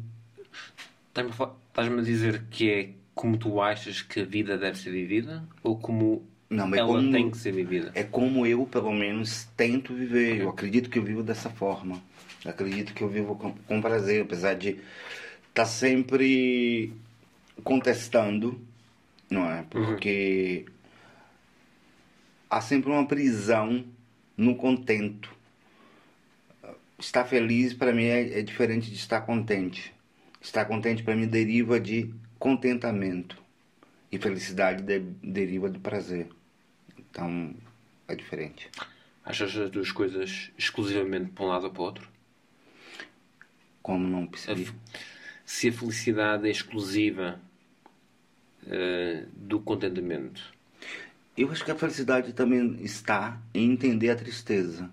Estás-me 1.68 2.00
a 2.00 2.04
dizer 2.04 2.44
que 2.50 2.70
é 2.70 2.90
como 3.14 3.36
tu 3.36 3.60
achas 3.60 4.00
que 4.00 4.20
a 4.20 4.24
vida 4.24 4.56
deve 4.56 4.78
ser 4.78 4.90
vivida? 4.90 5.42
Ou 5.62 5.76
como 5.76 6.24
não, 6.48 6.72
ela 6.74 6.86
como, 6.86 7.10
tem 7.10 7.30
que 7.30 7.38
ser 7.38 7.52
vivida? 7.52 7.90
É 7.94 8.04
como 8.04 8.46
eu, 8.46 8.64
pelo 8.66 8.92
menos, 8.92 9.48
tento 9.56 9.92
viver. 9.92 10.34
Okay. 10.34 10.42
Eu 10.42 10.50
acredito 10.50 10.88
que 10.88 10.98
eu 10.98 11.02
vivo 11.02 11.22
dessa 11.22 11.50
forma. 11.50 12.00
Eu 12.44 12.50
acredito 12.52 12.94
que 12.94 13.02
eu 13.02 13.08
vivo 13.08 13.34
com, 13.34 13.52
com 13.52 13.80
prazer, 13.80 14.22
apesar 14.22 14.54
de 14.54 14.68
estar 14.68 14.84
tá 15.52 15.66
sempre 15.66 16.92
contestando, 17.64 18.60
não 19.28 19.50
é? 19.50 19.60
Uhum. 19.60 19.64
Porque. 19.64 20.64
Uhum 20.68 20.75
há 22.48 22.60
sempre 22.60 22.90
uma 22.90 23.06
prisão 23.06 23.84
no 24.36 24.56
contento. 24.56 25.34
Estar 26.98 27.24
feliz 27.24 27.74
para 27.74 27.92
mim 27.92 28.04
é, 28.04 28.38
é, 28.38 28.42
diferente 28.42 28.90
de 28.90 28.96
estar 28.96 29.20
contente. 29.22 29.94
Estar 30.40 30.64
contente 30.64 31.02
para 31.02 31.14
mim 31.14 31.26
deriva 31.26 31.78
de 31.78 32.12
contentamento 32.38 33.36
e 34.10 34.18
felicidade 34.18 34.82
de, 34.82 35.00
deriva 35.22 35.68
do 35.68 35.80
prazer. 35.80 36.28
Então 36.98 37.54
é 38.08 38.14
diferente. 38.14 38.70
Achas 39.24 39.56
as 39.56 39.70
duas 39.70 39.90
coisas 39.90 40.50
exclusivamente 40.56 41.32
para 41.32 41.44
um 41.44 41.48
lado 41.48 41.64
ou 41.64 41.70
para 41.70 41.82
o 41.82 41.84
outro? 41.84 42.08
Como 43.82 44.06
não 44.06 44.26
percebi? 44.26 44.72
se 45.46 45.68
a 45.68 45.72
felicidade 45.72 46.48
é 46.48 46.50
exclusiva 46.50 47.40
uh, 48.64 49.28
do 49.32 49.60
contentamento, 49.60 50.52
eu 51.36 51.50
acho 51.50 51.64
que 51.64 51.70
a 51.70 51.76
felicidade 51.76 52.32
também 52.32 52.76
está 52.80 53.40
em 53.52 53.70
entender 53.70 54.10
a 54.10 54.16
tristeza. 54.16 54.90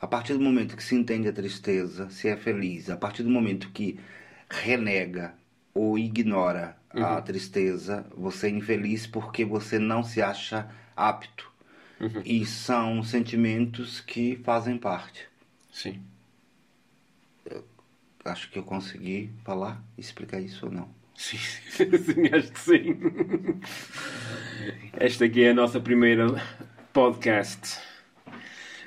A 0.00 0.06
partir 0.06 0.34
do 0.34 0.40
momento 0.40 0.76
que 0.76 0.82
se 0.82 0.94
entende 0.94 1.28
a 1.28 1.32
tristeza, 1.32 2.10
se 2.10 2.28
é 2.28 2.36
feliz. 2.36 2.90
A 2.90 2.96
partir 2.96 3.22
do 3.22 3.30
momento 3.30 3.70
que 3.70 3.98
renega 4.50 5.34
ou 5.72 5.98
ignora 5.98 6.76
uhum. 6.94 7.04
a 7.04 7.22
tristeza, 7.22 8.06
você 8.16 8.48
é 8.48 8.50
infeliz 8.50 9.06
porque 9.06 9.44
você 9.44 9.78
não 9.78 10.02
se 10.02 10.20
acha 10.20 10.68
apto. 10.96 11.50
Uhum. 12.00 12.22
E 12.24 12.44
são 12.44 13.02
sentimentos 13.02 14.00
que 14.00 14.36
fazem 14.44 14.76
parte. 14.76 15.26
Sim. 15.72 16.02
Eu 17.46 17.64
acho 18.24 18.50
que 18.50 18.58
eu 18.58 18.62
consegui 18.62 19.30
falar, 19.44 19.82
explicar 19.96 20.40
isso 20.40 20.66
ou 20.66 20.72
não. 20.72 21.03
Sim, 21.16 21.38
sim 21.78 22.28
acho 22.32 22.52
que 22.52 22.60
sim. 22.60 23.00
Esta 24.94 25.24
aqui 25.24 25.44
é 25.44 25.50
a 25.50 25.54
nossa 25.54 25.80
primeira 25.80 26.26
podcast. 26.92 27.78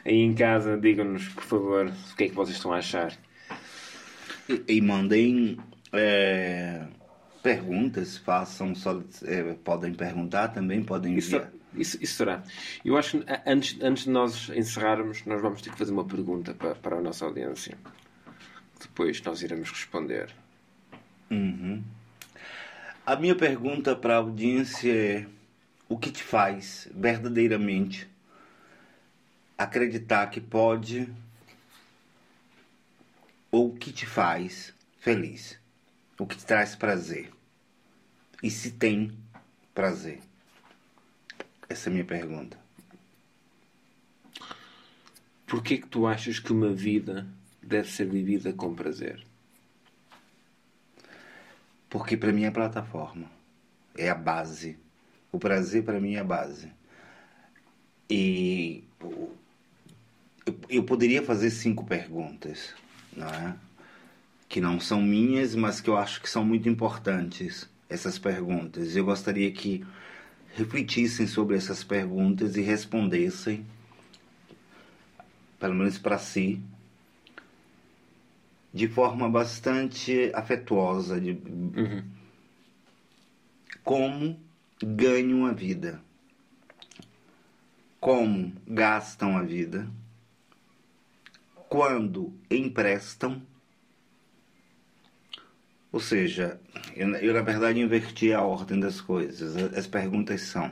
Aí 0.06 0.22
em 0.22 0.34
casa, 0.34 0.78
digam-nos, 0.78 1.28
por 1.30 1.44
favor, 1.44 1.88
o 1.88 2.16
que 2.16 2.26
é 2.26 2.30
que 2.30 2.36
vocês 2.36 2.56
estão 2.56 2.72
a 2.72 2.78
achar. 2.78 3.18
E, 4.48 4.76
e 4.76 4.82
mandem 4.82 5.58
é, 5.92 6.86
perguntas, 7.44 8.18
façam, 8.18 8.74
só, 8.74 9.02
é, 9.24 9.54
podem 9.64 9.94
perguntar 9.94 10.50
também, 10.50 10.84
podem 10.84 11.16
enviar. 11.16 11.52
Isso, 11.76 12.02
isso, 12.02 12.16
será. 12.16 12.42
Eu 12.84 12.98
acho 12.98 13.20
que 13.20 13.26
antes, 13.46 13.78
antes 13.82 14.06
de 14.06 14.10
nós 14.10 14.50
encerrarmos, 14.50 15.26
nós 15.26 15.42
vamos 15.42 15.62
ter 15.62 15.72
que 15.72 15.78
fazer 15.78 15.92
uma 15.92 16.06
pergunta 16.06 16.54
para, 16.54 16.76
para 16.76 16.98
a 16.98 17.02
nossa 17.02 17.26
audiência. 17.26 17.78
Depois 18.80 19.22
nós 19.22 19.42
iremos 19.42 19.70
responder. 19.70 20.34
Uhum. 21.30 21.84
A 23.08 23.16
minha 23.16 23.36
pergunta 23.36 23.96
para 23.96 24.16
a 24.16 24.18
audiência 24.18 24.94
é: 24.94 25.28
o 25.88 25.98
que 25.98 26.12
te 26.12 26.22
faz 26.22 26.90
verdadeiramente 26.94 28.06
acreditar 29.58 30.28
que 30.28 30.42
pode 30.42 31.10
ou 33.50 33.70
o 33.70 33.78
que 33.78 33.94
te 33.94 34.06
faz 34.06 34.74
feliz? 35.00 35.58
O 36.20 36.28
que 36.28 36.36
te 36.36 36.46
traz 36.46 36.76
prazer? 36.76 37.32
E 38.44 38.52
se 38.52 38.72
tem 38.72 39.18
prazer? 39.74 40.20
Essa 41.70 41.88
é 41.88 41.90
a 41.90 41.94
minha 41.94 42.06
pergunta. 42.06 42.60
Por 45.46 45.64
que 45.64 45.78
que 45.78 45.88
tu 45.88 46.06
achas 46.06 46.40
que 46.40 46.52
uma 46.52 46.74
vida 46.74 47.26
deve 47.64 47.90
ser 47.90 48.10
vivida 48.10 48.52
com 48.52 48.76
prazer? 48.76 49.27
Porque 51.90 52.18
para 52.18 52.32
mim 52.32 52.44
é 52.44 52.52
plataforma, 52.52 53.30
é 53.98 54.10
a 54.10 54.16
base. 54.16 54.78
O 55.32 55.40
prazer 55.40 55.84
para 55.84 56.00
mim 56.00 56.16
é 56.16 56.20
a 56.20 56.24
base. 56.24 56.72
E 58.10 58.84
eu, 60.70 60.84
poderia 60.84 61.22
fazer 61.24 61.50
cinco 61.50 61.86
perguntas, 61.86 62.74
não 63.16 63.28
é? 63.28 63.56
que 64.50 64.62
não 64.62 64.80
são 64.80 65.02
minhas, 65.02 65.56
mas 65.56 65.82
que 65.82 65.90
eu 65.90 65.98
acho 65.98 66.22
que 66.22 66.30
são 66.30 66.46
muito 66.46 66.70
importantes 66.70 67.70
essas 67.90 68.18
perguntas. 68.18 68.96
Eu 68.96 69.04
gostaria 69.04 69.52
que 69.52 69.86
refletissem 70.56 71.28
sobre 71.28 71.58
essas 71.58 71.84
perguntas 71.84 72.56
e 72.56 72.62
respondessem, 72.62 73.66
pelo 75.60 75.76
menos 75.76 75.98
para 75.98 76.18
si, 76.18 76.62
de 78.78 78.88
forma 78.88 79.28
bastante 79.28 80.32
afetuosa, 80.36 81.20
de 81.20 81.32
Uhum. 81.32 82.04
como 83.84 84.40
ganham 84.80 85.48
a 85.48 85.52
vida, 85.52 86.00
como 88.00 88.54
gastam 88.68 89.36
a 89.36 89.42
vida, 89.42 89.90
quando 91.68 92.32
emprestam. 92.52 93.42
Ou 95.92 96.00
seja, 96.00 96.62
eu, 96.96 97.10
eu, 97.16 97.34
na 97.34 97.42
verdade 97.42 97.80
inverti 97.80 98.32
a 98.32 98.44
ordem 98.44 98.80
das 98.80 99.02
coisas. 99.02 99.56
As 99.76 99.88
perguntas 99.88 100.42
são: 100.42 100.72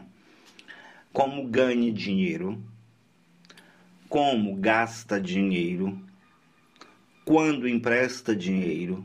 como 1.11 1.47
ganha 1.47 1.91
dinheiro? 1.91 2.63
Como 4.07 4.55
gasta 4.57 5.19
dinheiro? 5.19 6.04
Quando 7.25 7.67
empresta 7.67 8.35
dinheiro? 8.35 9.03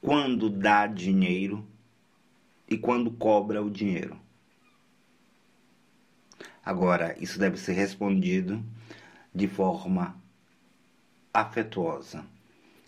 Quando 0.00 0.48
dá 0.48 0.86
dinheiro? 0.86 1.66
E 2.70 2.78
quando 2.78 3.10
cobra 3.10 3.60
o 3.60 3.68
dinheiro? 3.68 4.16
Agora, 6.64 7.16
isso 7.20 7.36
deve 7.36 7.56
ser 7.56 7.72
respondido 7.72 8.64
de 9.34 9.48
forma 9.48 10.16
afetuosa, 11.32 12.24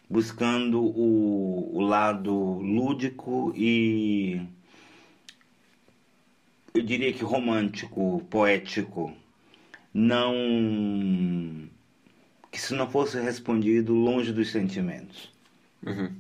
buscando 0.09 0.81
o, 0.81 1.77
o 1.77 1.81
lado 1.81 2.33
lúdico 2.61 3.53
e 3.57 4.47
eu 6.73 6.83
diria 6.83 7.13
que 7.13 7.25
romântico, 7.25 8.25
poético, 8.31 9.13
não 9.93 11.69
que 12.57 12.63
se 12.63 12.73
não 12.73 12.91
fosse 12.91 13.21
respondido 13.21 13.93
longe 13.93 14.33
dos 14.33 14.51
sentimentos. 14.51 15.31
Uhum. 15.85 16.11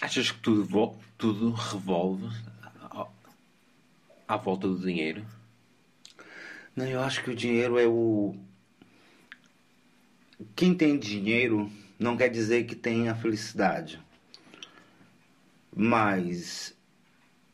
Achas 0.00 0.30
que 0.30 0.38
tudo, 0.38 0.94
tudo 1.18 1.50
revolve 1.50 2.28
à- 2.80 3.08
à 4.28 4.36
volta 4.36 4.68
do 4.68 4.78
dinheiro? 4.78 5.26
Não, 6.76 6.86
eu 6.86 7.00
acho 7.02 7.24
que 7.24 7.30
o 7.30 7.34
dinheiro 7.34 7.76
é 7.76 7.88
o. 7.88 8.36
Quem 10.54 10.76
tem 10.76 10.96
dinheiro 10.96 11.72
não 11.98 12.16
quer 12.16 12.28
dizer 12.28 12.66
que 12.66 12.76
tem 12.76 13.08
a 13.08 13.16
felicidade. 13.16 14.00
Mas 15.74 16.72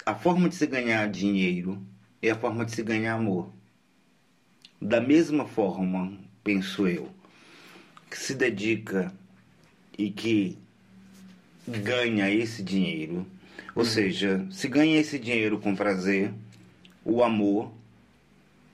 a 0.05 0.15
forma 0.15 0.47
de 0.47 0.57
se 0.57 0.67
ganhar 0.67 1.09
dinheiro 1.09 1.83
é 2.23 2.31
a 2.31 2.37
forma 2.37 2.65
de 2.65 2.73
se 2.73 2.83
ganhar 2.83 3.15
amor. 3.15 3.53
Da 4.81 5.01
mesma 5.01 5.47
forma, 5.47 6.13
penso 6.43 6.87
eu, 6.87 7.09
que 8.11 8.19
se 8.19 8.35
dedica 8.35 9.13
e 9.97 10.11
que 10.11 10.59
ganha 11.67 12.31
esse 12.31 12.63
dinheiro, 12.63 13.27
ou 13.75 13.85
seja, 13.85 14.47
se 14.51 14.69
ganha 14.69 14.99
esse 14.99 15.19
dinheiro 15.19 15.59
com 15.61 15.77
prazer, 15.77 16.33
o 17.05 17.23
amor 17.23 17.73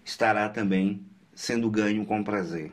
estará 0.04 0.48
também 0.48 1.00
sendo 1.34 1.70
ganho 1.70 2.04
com 2.06 2.22
prazer. 2.22 2.72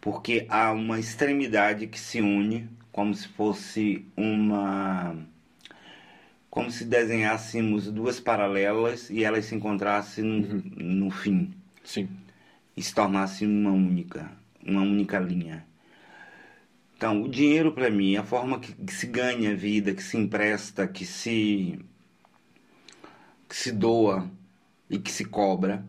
Porque 0.00 0.46
há 0.48 0.72
uma 0.72 0.98
extremidade 0.98 1.86
que 1.86 2.00
se 2.00 2.20
une 2.20 2.68
como 2.90 3.14
se 3.14 3.26
fosse 3.28 4.04
uma. 4.16 5.16
Como 6.52 6.70
se 6.70 6.84
desenhássemos 6.84 7.90
duas 7.90 8.20
paralelas 8.20 9.08
e 9.08 9.24
elas 9.24 9.46
se 9.46 9.54
encontrassem 9.54 10.22
no, 10.22 11.06
no 11.06 11.10
fim 11.10 11.50
Sim. 11.82 12.10
e 12.76 12.82
se 12.82 12.94
tornasse 12.94 13.46
uma 13.46 13.70
única, 13.70 14.30
uma 14.62 14.82
única 14.82 15.18
linha. 15.18 15.64
Então, 16.94 17.22
o 17.22 17.28
dinheiro 17.28 17.72
para 17.72 17.88
mim, 17.88 18.16
a 18.16 18.22
forma 18.22 18.60
que, 18.60 18.70
que 18.74 18.92
se 18.92 19.06
ganha 19.06 19.56
vida, 19.56 19.94
que 19.94 20.02
se 20.02 20.18
empresta, 20.18 20.86
que 20.86 21.06
se 21.06 21.78
que 23.48 23.56
se 23.56 23.72
doa 23.72 24.30
e 24.90 24.98
que 24.98 25.10
se 25.10 25.24
cobra, 25.24 25.82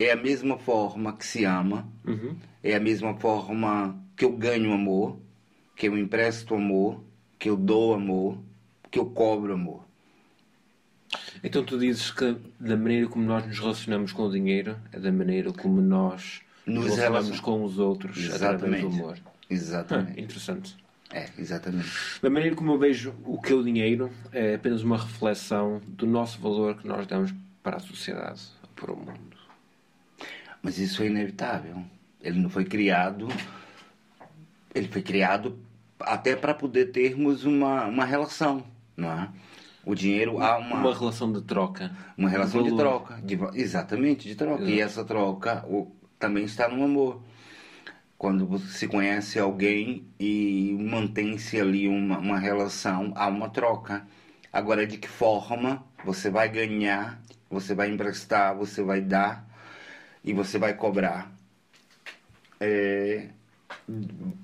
é 0.00 0.10
a 0.10 0.16
mesma 0.16 0.58
forma 0.58 1.16
que 1.16 1.24
se 1.24 1.44
ama, 1.44 1.88
Uhum. 2.04 2.36
é 2.60 2.74
a 2.74 2.80
mesma 2.80 3.14
forma 3.20 3.96
que 4.16 4.24
eu 4.24 4.32
ganho 4.32 4.72
amor, 4.72 5.16
que 5.76 5.86
eu 5.86 5.96
empresto 5.96 6.56
amor, 6.56 7.04
que 7.38 7.48
eu 7.48 7.56
dou 7.56 7.94
amor, 7.94 8.36
que 8.90 8.98
eu 8.98 9.06
cobro 9.06 9.54
amor. 9.54 9.91
Então 11.44 11.64
tu 11.64 11.78
dizes 11.78 12.10
que 12.10 12.36
da 12.58 12.76
maneira 12.76 13.06
como 13.08 13.24
nós 13.24 13.46
nos 13.46 13.58
relacionamos 13.58 14.12
com 14.12 14.22
o 14.24 14.30
dinheiro 14.32 14.76
é 14.92 14.98
da 14.98 15.10
maneira 15.12 15.52
como 15.52 15.80
nós 15.80 16.40
nos 16.66 16.84
relacionamos 16.84 17.26
relacion- 17.28 17.42
com 17.42 17.64
os 17.64 17.78
outros 17.78 18.16
através 18.34 18.60
do 18.60 18.66
Exatamente. 18.66 18.86
amor. 19.00 19.18
Ah, 19.24 19.30
Exatamente. 19.50 20.20
interessante. 20.20 20.76
É, 21.12 21.28
exatamente. 21.38 21.90
Da 22.22 22.30
maneira 22.30 22.56
como 22.56 22.72
eu 22.72 22.78
vejo 22.78 23.14
o 23.24 23.40
que 23.40 23.52
é 23.52 23.54
o 23.54 23.62
dinheiro 23.62 24.10
é 24.32 24.54
apenas 24.54 24.82
uma 24.82 24.96
reflexão 24.96 25.82
do 25.86 26.06
nosso 26.06 26.40
valor 26.40 26.76
que 26.78 26.86
nós 26.88 27.06
damos 27.06 27.34
para 27.62 27.76
a 27.76 27.80
sociedade, 27.80 28.40
para 28.74 28.92
o 28.92 28.96
mundo. 28.96 29.36
Mas 30.62 30.78
isso 30.78 31.02
é 31.02 31.06
inevitável. 31.06 31.82
Ele 32.22 32.38
não 32.40 32.48
foi 32.48 32.64
criado. 32.64 33.28
Ele 34.74 34.88
foi 34.88 35.02
criado 35.02 35.58
até 36.00 36.34
para 36.34 36.54
poder 36.54 36.86
termos 36.92 37.44
uma, 37.44 37.84
uma 37.86 38.04
relação, 38.04 38.64
não 38.96 39.12
é? 39.12 39.28
O 39.84 39.94
dinheiro 39.94 40.40
há 40.40 40.58
uma, 40.58 40.76
Uma 40.76 40.94
relação 40.94 41.32
de 41.32 41.42
troca. 41.42 41.92
uma 42.16 42.28
relação 42.28 42.62
de 42.62 42.74
troca. 42.74 43.20
de 43.22 43.38
exatamente, 43.54 44.28
de 44.28 44.34
troca. 44.36 44.62
E 44.64 44.80
Exato. 44.80 45.00
essa 45.00 45.04
troca 45.04 45.64
o, 45.68 45.90
também 46.18 46.44
está 46.44 46.68
no 46.68 46.84
amor. 46.84 47.22
Quando 48.18 48.46
você 48.46 48.66
se 48.68 48.88
conhece 48.88 49.38
alguém 49.38 50.06
e 50.18 50.76
mantém-se 50.80 51.60
ali 51.60 51.88
uma, 51.88 52.18
uma 52.18 52.38
relação, 52.38 53.12
há 53.16 53.26
uma 53.28 53.48
troca. 53.50 54.06
Agora, 54.52 54.86
de 54.86 54.98
que 54.98 55.08
forma 55.08 55.84
você 56.04 56.30
vai 56.30 56.48
ganhar, 56.48 57.20
você 57.50 57.74
vai 57.74 57.90
emprestar, 57.90 58.54
você 58.56 58.82
vai 58.82 59.00
dar 59.00 59.44
e 60.24 60.32
você 60.32 60.58
vai 60.58 60.74
cobrar? 60.74 61.32
É, 62.60 63.28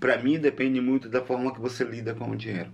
Para 0.01 0.18
mim, 0.22 0.38
depende 0.38 0.81
muito 0.81 1.09
da 1.09 1.24
forma 1.24 1.53
que 1.53 1.61
você 1.61 1.85
lida 1.85 2.14
com 2.14 2.31
o 2.31 2.37
dinheiro. 2.37 2.72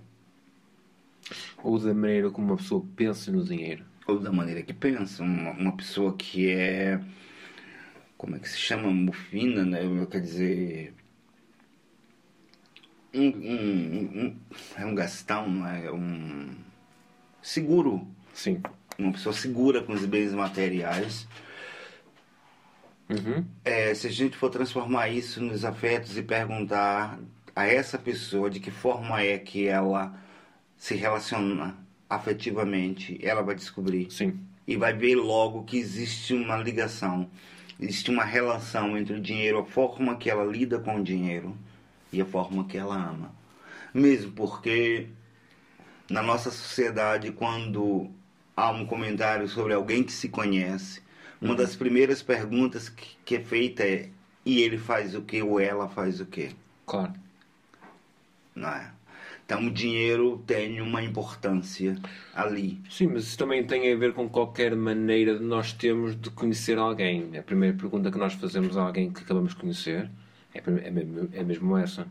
Ou 1.63 1.79
da 1.79 1.93
maneira 1.93 2.29
como 2.29 2.47
uma 2.47 2.57
pessoa 2.57 2.85
pensa 2.95 3.31
no 3.31 3.43
dinheiro. 3.43 3.83
ou 4.07 4.19
da 4.19 4.31
maneira 4.31 4.61
que 4.61 4.73
pensa. 4.73 5.23
Uma, 5.23 5.51
uma 5.51 5.75
pessoa 5.75 6.15
que 6.15 6.49
é. 6.51 6.99
Como 8.17 8.35
é 8.35 8.39
que 8.39 8.47
se 8.49 8.57
chama? 8.57 8.89
Mufina, 8.91 9.65
né? 9.65 9.79
Quer 10.09 10.21
dizer. 10.21 10.93
Um, 13.13 13.27
um- 13.29 14.25
um- 14.25 14.39
é 14.77 14.85
um 14.85 14.93
gastão, 14.93 15.49
não 15.49 15.67
é? 15.67 15.91
Um. 15.91 16.49
Seguro. 17.41 18.07
Sim. 18.33 18.61
Uma 18.97 19.11
pessoa 19.13 19.33
segura 19.33 19.81
com 19.83 19.93
os 19.93 20.05
bens 20.05 20.33
materiais. 20.33 21.27
Uhum. 23.09 23.45
É, 23.63 23.93
se 23.93 24.07
a 24.07 24.09
gente 24.11 24.35
for 24.35 24.49
transformar 24.49 25.09
isso 25.09 25.41
nos 25.41 25.63
afetos 25.63 26.17
e 26.17 26.23
perguntar 26.23 27.19
a 27.55 27.67
essa 27.67 27.97
pessoa 27.97 28.49
de 28.49 28.59
que 28.59 28.71
forma 28.71 29.21
é 29.21 29.37
que 29.37 29.67
ela 29.67 30.17
se 30.77 30.95
relaciona 30.95 31.75
afetivamente, 32.09 33.19
ela 33.21 33.41
vai 33.41 33.55
descobrir 33.55 34.11
Sim. 34.11 34.39
e 34.67 34.75
vai 34.75 34.93
ver 34.93 35.15
logo 35.15 35.63
que 35.63 35.77
existe 35.77 36.33
uma 36.33 36.57
ligação, 36.57 37.29
existe 37.79 38.11
uma 38.11 38.23
relação 38.23 38.97
entre 38.97 39.15
o 39.15 39.21
dinheiro, 39.21 39.59
a 39.59 39.65
forma 39.65 40.15
que 40.15 40.29
ela 40.29 40.43
lida 40.43 40.79
com 40.79 40.97
o 40.97 41.03
dinheiro 41.03 41.55
e 42.11 42.21
a 42.21 42.25
forma 42.25 42.65
que 42.65 42.77
ela 42.77 42.95
ama. 42.95 43.33
Mesmo 43.93 44.31
porque 44.31 45.07
na 46.09 46.21
nossa 46.21 46.51
sociedade, 46.51 47.31
quando 47.31 48.09
há 48.55 48.71
um 48.71 48.85
comentário 48.85 49.47
sobre 49.47 49.73
alguém 49.73 50.03
que 50.03 50.11
se 50.11 50.29
conhece, 50.29 51.01
uma 51.41 51.55
das 51.55 51.75
primeiras 51.75 52.21
perguntas 52.21 52.89
que, 52.89 53.17
que 53.23 53.35
é 53.35 53.39
feita 53.39 53.83
é: 53.83 54.09
e 54.45 54.61
ele 54.61 54.77
faz 54.77 55.15
o 55.15 55.21
que 55.21 55.41
ou 55.41 55.59
ela 55.59 55.87
faz 55.87 56.19
o 56.19 56.25
que? 56.25 56.55
Claro. 56.85 57.13
Não 58.53 58.69
é? 58.69 58.91
Então 59.45 59.67
o 59.67 59.71
dinheiro 59.71 60.43
tem 60.47 60.81
uma 60.81 61.03
importância 61.03 61.95
ali. 62.33 62.81
Sim, 62.89 63.07
mas 63.07 63.23
isso 63.23 63.37
também 63.37 63.63
tem 63.63 63.93
a 63.93 63.95
ver 63.95 64.13
com 64.13 64.27
qualquer 64.27 64.75
maneira 64.75 65.37
de 65.37 65.43
nós 65.43 65.71
termos 65.71 66.19
de 66.19 66.31
conhecer 66.31 66.77
alguém. 66.77 67.37
A 67.37 67.43
primeira 67.43 67.77
pergunta 67.77 68.11
que 68.11 68.17
nós 68.17 68.33
fazemos 68.33 68.75
a 68.75 68.81
alguém 68.81 69.11
que 69.11 69.21
acabamos 69.21 69.51
de 69.51 69.57
conhecer 69.57 70.09
é, 70.53 70.57
é, 70.57 71.39
é 71.39 71.43
mesmo 71.43 71.77
essa. 71.77 72.07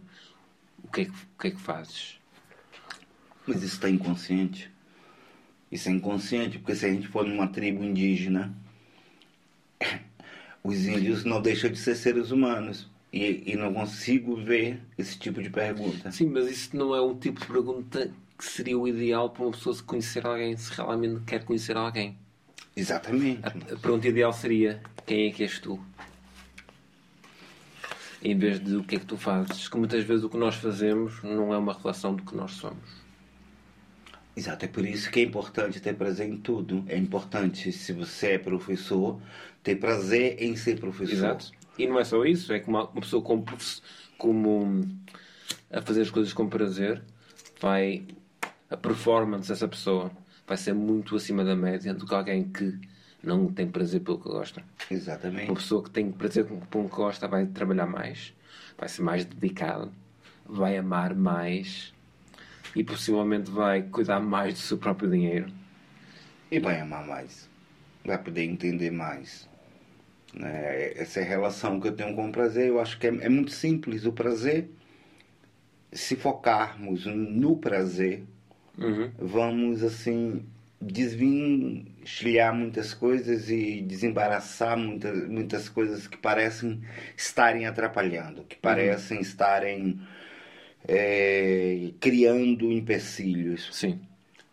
O 0.82 0.88
que, 0.88 1.02
é 1.02 1.04
que, 1.06 1.10
o 1.10 1.40
que 1.40 1.48
é 1.48 1.50
que 1.50 1.60
fazes? 1.60 2.20
Mas 3.46 3.56
isso 3.62 3.74
está 3.74 3.90
inconsciente. 3.90 4.70
Isso 5.72 5.88
é 5.88 5.92
inconsciente, 5.92 6.58
porque 6.58 6.76
se 6.76 6.86
a 6.86 6.88
gente 6.88 7.08
for 7.08 7.26
numa 7.26 7.48
tribo 7.48 7.82
indígena, 7.82 8.54
Os 10.62 10.86
índios 10.86 11.24
não 11.24 11.40
deixam 11.40 11.70
de 11.70 11.78
ser 11.78 11.94
seres 11.94 12.30
humanos. 12.30 12.90
E, 13.14 13.52
e 13.52 13.56
não 13.56 13.72
consigo 13.72 14.34
ver 14.34 14.80
esse 14.98 15.16
tipo 15.16 15.40
de 15.40 15.48
pergunta. 15.48 16.10
Sim, 16.10 16.30
mas 16.30 16.50
isso 16.50 16.76
não 16.76 16.92
é 16.96 17.00
um 17.00 17.16
tipo 17.16 17.38
de 17.38 17.46
pergunta 17.46 18.10
que 18.36 18.44
seria 18.44 18.76
o 18.76 18.88
ideal 18.88 19.30
para 19.30 19.44
uma 19.44 19.52
pessoa 19.52 19.72
se 19.72 19.84
conhecer 19.84 20.26
alguém, 20.26 20.56
se 20.56 20.72
realmente 20.72 21.20
quer 21.24 21.44
conhecer 21.44 21.76
alguém. 21.76 22.18
Exatamente. 22.74 23.38
A, 23.44 23.50
a 23.50 23.78
pergunta 23.78 24.08
ideal 24.08 24.32
seria: 24.32 24.82
quem 25.06 25.28
é 25.28 25.30
que 25.30 25.44
és 25.44 25.60
tu? 25.60 25.78
Em 28.20 28.36
vez 28.36 28.58
de 28.58 28.74
o 28.74 28.82
que 28.82 28.96
é 28.96 28.98
que 28.98 29.06
tu 29.06 29.16
fazes. 29.16 29.68
Que 29.68 29.76
muitas 29.76 30.02
vezes 30.02 30.24
o 30.24 30.28
que 30.28 30.36
nós 30.36 30.56
fazemos 30.56 31.22
não 31.22 31.54
é 31.54 31.56
uma 31.56 31.72
relação 31.72 32.16
do 32.16 32.24
que 32.24 32.34
nós 32.34 32.50
somos. 32.50 33.04
Exato, 34.36 34.64
é 34.64 34.68
por 34.68 34.84
isso 34.84 35.08
que 35.08 35.20
é 35.20 35.22
importante 35.22 35.78
ter 35.80 35.94
prazer 35.94 36.28
em 36.28 36.36
tudo. 36.36 36.84
É 36.88 36.98
importante, 36.98 37.70
se 37.70 37.92
você 37.92 38.32
é 38.32 38.38
professor, 38.38 39.20
ter 39.62 39.76
prazer 39.76 40.42
em 40.42 40.56
ser 40.56 40.80
professor. 40.80 41.14
Exato. 41.14 41.63
E 41.78 41.86
não 41.86 41.98
é 41.98 42.04
só 42.04 42.24
isso, 42.24 42.52
é 42.52 42.60
que 42.60 42.68
uma, 42.68 42.88
uma 42.88 43.00
pessoa 43.00 43.22
como, 43.22 43.44
como 44.16 44.82
a 45.70 45.82
fazer 45.82 46.02
as 46.02 46.10
coisas 46.10 46.32
com 46.32 46.48
prazer 46.48 47.02
vai. 47.60 48.04
A 48.70 48.76
performance 48.76 49.48
dessa 49.48 49.68
pessoa 49.68 50.10
vai 50.46 50.56
ser 50.56 50.72
muito 50.72 51.14
acima 51.14 51.44
da 51.44 51.54
média 51.54 51.94
do 51.94 52.06
que 52.06 52.14
alguém 52.14 52.44
que 52.44 52.78
não 53.22 53.46
tem 53.52 53.68
prazer 53.68 54.00
pelo 54.00 54.18
que 54.18 54.28
gosta. 54.28 54.62
Exatamente. 54.90 55.46
Uma 55.48 55.54
pessoa 55.56 55.82
que 55.82 55.90
tem 55.90 56.10
prazer 56.10 56.44
pelo 56.44 56.88
que 56.88 56.96
gosta 56.96 57.28
vai 57.28 57.46
trabalhar 57.46 57.86
mais, 57.86 58.34
vai 58.76 58.88
ser 58.88 59.02
mais 59.02 59.24
dedicado, 59.24 59.92
vai 60.46 60.76
amar 60.76 61.14
mais 61.14 61.92
e 62.74 62.82
possivelmente 62.82 63.50
vai 63.50 63.82
cuidar 63.82 64.20
mais 64.20 64.54
do 64.54 64.60
seu 64.60 64.78
próprio 64.78 65.10
dinheiro. 65.10 65.52
E 66.50 66.58
vai 66.58 66.80
amar 66.80 67.06
mais. 67.06 67.48
Vai 68.04 68.18
poder 68.18 68.44
entender 68.44 68.90
mais. 68.90 69.48
Né? 70.34 70.92
Essa 70.96 71.20
é 71.20 71.22
a 71.22 71.26
relação 71.26 71.80
que 71.80 71.88
eu 71.88 71.92
tenho 71.96 72.14
com 72.14 72.28
o 72.28 72.32
prazer. 72.32 72.68
Eu 72.68 72.80
acho 72.80 72.98
que 72.98 73.06
é, 73.06 73.10
é 73.20 73.28
muito 73.28 73.52
simples. 73.52 74.04
O 74.04 74.12
prazer, 74.12 74.68
se 75.92 76.16
focarmos 76.16 77.06
no 77.06 77.56
prazer, 77.56 78.24
uhum. 78.78 79.10
vamos 79.18 79.82
assim 79.82 80.44
desvencilhar 80.80 82.54
muitas 82.54 82.92
coisas 82.92 83.48
e 83.48 83.80
desembaraçar 83.80 84.76
muitas, 84.76 85.26
muitas 85.28 85.68
coisas 85.68 86.06
que 86.06 86.16
parecem 86.16 86.82
estarem 87.16 87.66
atrapalhando, 87.66 88.42
que 88.44 88.56
parecem 88.56 89.18
uhum. 89.18 89.22
estarem 89.22 90.00
é, 90.86 91.90
criando 92.00 92.70
empecilhos. 92.70 93.68
Sim. 93.72 94.00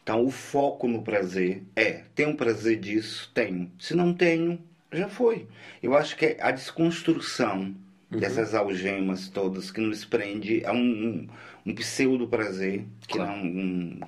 Então, 0.03 0.25
o 0.25 0.31
foco 0.31 0.87
no 0.87 1.03
prazer 1.03 1.63
é: 1.75 2.03
tenho 2.15 2.35
prazer 2.35 2.79
disso? 2.79 3.29
Tenho. 3.33 3.71
Se 3.77 3.93
não 3.93 4.13
tenho, 4.13 4.59
já 4.91 5.07
foi. 5.07 5.47
Eu 5.81 5.95
acho 5.95 6.15
que 6.15 6.37
a 6.39 6.51
desconstrução 6.51 7.75
uhum. 8.11 8.19
dessas 8.19 8.53
algemas 8.53 9.29
todas 9.29 9.71
que 9.71 9.81
nos 9.81 10.03
prende 10.05 10.65
a 10.65 10.71
um, 10.71 10.77
um, 10.77 11.27
um 11.65 11.75
pseudo 11.75 12.27
prazer 12.27 12.85
que, 13.07 13.17
claro. 13.17 13.31
não, 13.31 13.45
um, 13.45 13.99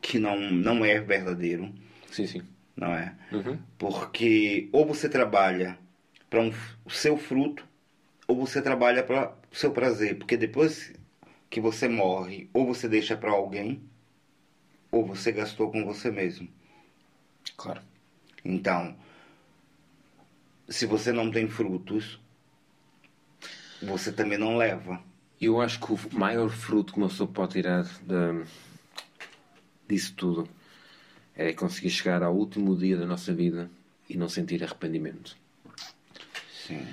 que 0.00 0.18
não, 0.18 0.38
não 0.38 0.84
é 0.84 1.00
verdadeiro. 1.00 1.72
Sim, 2.10 2.26
sim. 2.26 2.42
Não 2.76 2.92
é? 2.92 3.14
Uhum. 3.32 3.58
Porque 3.78 4.68
ou 4.72 4.86
você 4.86 5.08
trabalha 5.08 5.78
para 6.28 6.40
um, 6.40 6.52
o 6.84 6.90
seu 6.90 7.16
fruto, 7.16 7.66
ou 8.28 8.36
você 8.36 8.60
trabalha 8.60 9.02
para 9.02 9.32
o 9.50 9.56
seu 9.56 9.70
prazer. 9.72 10.16
Porque 10.18 10.36
depois 10.36 10.92
que 11.48 11.60
você 11.60 11.88
morre, 11.88 12.48
ou 12.52 12.66
você 12.66 12.88
deixa 12.88 13.16
para 13.16 13.30
alguém, 13.30 13.80
ou 14.90 15.04
você 15.04 15.32
gastou 15.32 15.70
com 15.70 15.84
você 15.84 16.10
mesmo. 16.10 16.48
Claro. 17.56 17.80
Então, 18.44 18.96
se 20.68 20.86
você 20.86 21.12
não 21.12 21.30
tem 21.30 21.48
frutos, 21.48 22.18
você 23.82 24.12
também 24.12 24.38
não 24.38 24.56
leva. 24.56 25.00
Eu 25.40 25.60
acho 25.60 25.78
que 25.80 25.92
o 25.92 25.98
maior 26.18 26.48
fruto 26.48 26.92
que 26.92 26.98
uma 26.98 27.08
pessoa 27.08 27.28
pode 27.28 27.52
tirar 27.52 27.84
de, 27.84 28.44
disso 29.86 30.14
tudo 30.16 30.48
é 31.34 31.52
conseguir 31.52 31.90
chegar 31.90 32.22
ao 32.22 32.34
último 32.34 32.74
dia 32.76 32.96
da 32.96 33.06
nossa 33.06 33.34
vida 33.34 33.70
e 34.08 34.16
não 34.16 34.28
sentir 34.28 34.62
arrependimento. 34.64 35.36
Sim. 36.66 36.86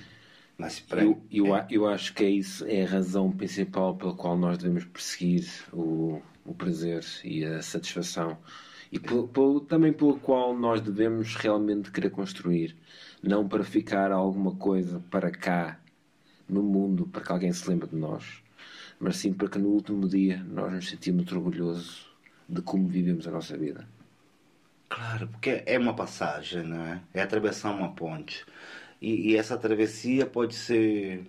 Mas 0.58 0.80
para... 0.80 1.04
eu, 1.04 1.22
eu, 1.32 1.56
é. 1.56 1.66
eu 1.70 1.88
acho 1.88 2.14
que 2.14 2.24
é 2.24 2.30
isso 2.30 2.66
é 2.68 2.84
a 2.84 2.88
razão 2.88 3.32
principal 3.32 3.96
pela 3.96 4.14
qual 4.14 4.38
nós 4.38 4.58
devemos 4.58 4.86
perseguir 4.86 5.50
o, 5.72 6.22
o 6.46 6.54
prazer 6.54 7.04
e 7.24 7.44
a 7.44 7.62
satisfação 7.62 8.38
e 8.92 9.00
por, 9.00 9.62
também 9.62 9.92
pelo 9.92 10.20
qual 10.20 10.56
nós 10.56 10.80
devemos 10.80 11.36
realmente 11.36 11.90
querer 11.92 12.12
construir 12.12 12.76
não 13.24 13.48
para 13.48 13.64
ficar 13.64 14.12
alguma 14.12 14.54
coisa 14.54 15.02
para 15.10 15.32
cá 15.32 15.80
no 16.48 16.62
mundo, 16.62 17.08
para 17.08 17.24
que 17.24 17.32
alguém 17.32 17.54
se 17.54 17.68
lembre 17.70 17.88
de 17.88 17.96
nós, 17.96 18.44
mas 19.00 19.16
sim 19.16 19.32
para 19.34 19.48
que 19.48 19.58
no 19.58 19.70
último 19.70 20.10
dia 20.10 20.44
nós 20.44 20.74
nos 20.74 20.90
sentimos 20.90 21.32
orgulhosos 21.32 22.14
de 22.50 22.62
como 22.62 22.86
vivemos 22.86 23.26
a 23.26 23.32
nossa 23.32 23.58
vida. 23.58 23.88
Claro, 24.90 25.30
porque 25.30 25.64
é 25.66 25.80
uma 25.80 25.96
passagem, 25.96 26.64
não 26.64 26.82
é? 26.86 27.02
É 27.14 27.22
atravessar 27.22 27.72
uma 27.72 27.96
ponte. 27.96 28.46
E, 29.02 29.32
e 29.32 29.38
essa 29.38 29.58
travessia 29.58 30.26
pode 30.26 30.54
ser 30.54 31.26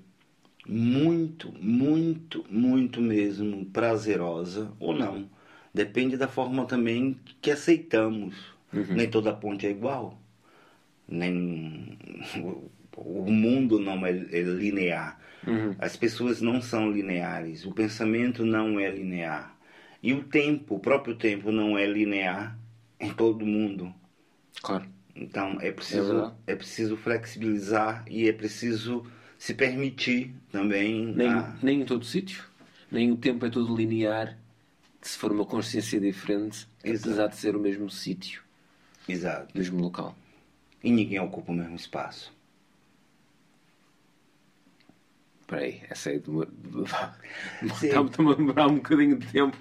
muito, 0.69 1.53
muito, 1.53 2.45
muito 2.51 3.01
mesmo 3.01 3.65
prazerosa 3.67 4.73
ou 4.81 4.93
não. 4.95 5.31
Depende 5.73 6.17
da 6.17 6.29
forma 6.29 6.67
também 6.67 7.19
que 7.41 7.51
aceitamos. 7.51 8.35
Uhum. 8.73 8.95
Nem 8.95 9.09
toda 9.09 9.33
ponte 9.33 9.67
é 9.67 9.71
igual 9.71 10.21
nem 11.15 11.97
o 12.97 13.31
mundo 13.31 13.79
não 13.79 14.05
é, 14.07 14.11
é 14.11 14.43
linear. 14.43 15.19
Uhum. 15.47 15.75
As 15.79 15.97
pessoas 15.97 16.41
não 16.41 16.61
são 16.61 16.91
lineares. 16.91 17.65
O 17.65 17.73
pensamento 17.73 18.45
não 18.45 18.79
é 18.79 18.91
linear. 18.91 19.57
E 20.03 20.13
o 20.13 20.23
tempo, 20.23 20.77
o 20.77 20.79
próprio 20.79 21.15
tempo, 21.15 21.51
não 21.51 21.79
é 21.79 21.87
linear 21.87 22.59
em 23.01 23.13
todo 23.13 23.45
mundo. 23.45 23.93
Claro. 24.63 24.87
Então 25.15 25.59
é 25.61 25.71
preciso, 25.71 26.35
é, 26.47 26.53
é 26.53 26.57
preciso 26.57 26.97
flexibilizar 26.97 28.05
e 28.09 28.29
é 28.29 28.33
preciso 28.33 29.07
se 29.39 29.55
permitir 29.55 30.35
também. 30.51 31.07
Nem, 31.15 31.29
a... 31.29 31.55
nem 31.63 31.83
em 31.83 31.85
todo 31.85 32.05
sítio. 32.05 32.45
Nem 32.91 33.11
o 33.13 33.17
tempo 33.17 33.47
é 33.47 33.51
todo 33.51 33.75
linear. 33.75 34.37
Se 35.01 35.19
for 35.19 35.33
uma 35.33 35.45
consciência 35.45 36.01
diferente, 36.01 36.67
Exato. 36.83 37.11
apesar 37.11 37.27
de 37.29 37.37
ser 37.37 37.57
o 37.57 37.61
mesmo 37.61 37.91
sítio. 37.91 38.43
Exato. 39.07 39.57
Mesmo 39.57 39.81
local 39.81 40.17
e 40.85 40.91
ninguém 40.93 41.19
ocupa 41.19 41.51
o 41.51 41.55
mesmo 41.55 41.75
espaço. 41.75 42.33
Peraí, 45.47 45.83
essa 45.91 46.11
aí 46.11 46.17
está-me 47.73 48.33
a 48.33 48.35
demorar 48.35 48.69
um 48.69 48.77
bocadinho 48.77 49.19
de 49.19 49.27
tempo 49.27 49.57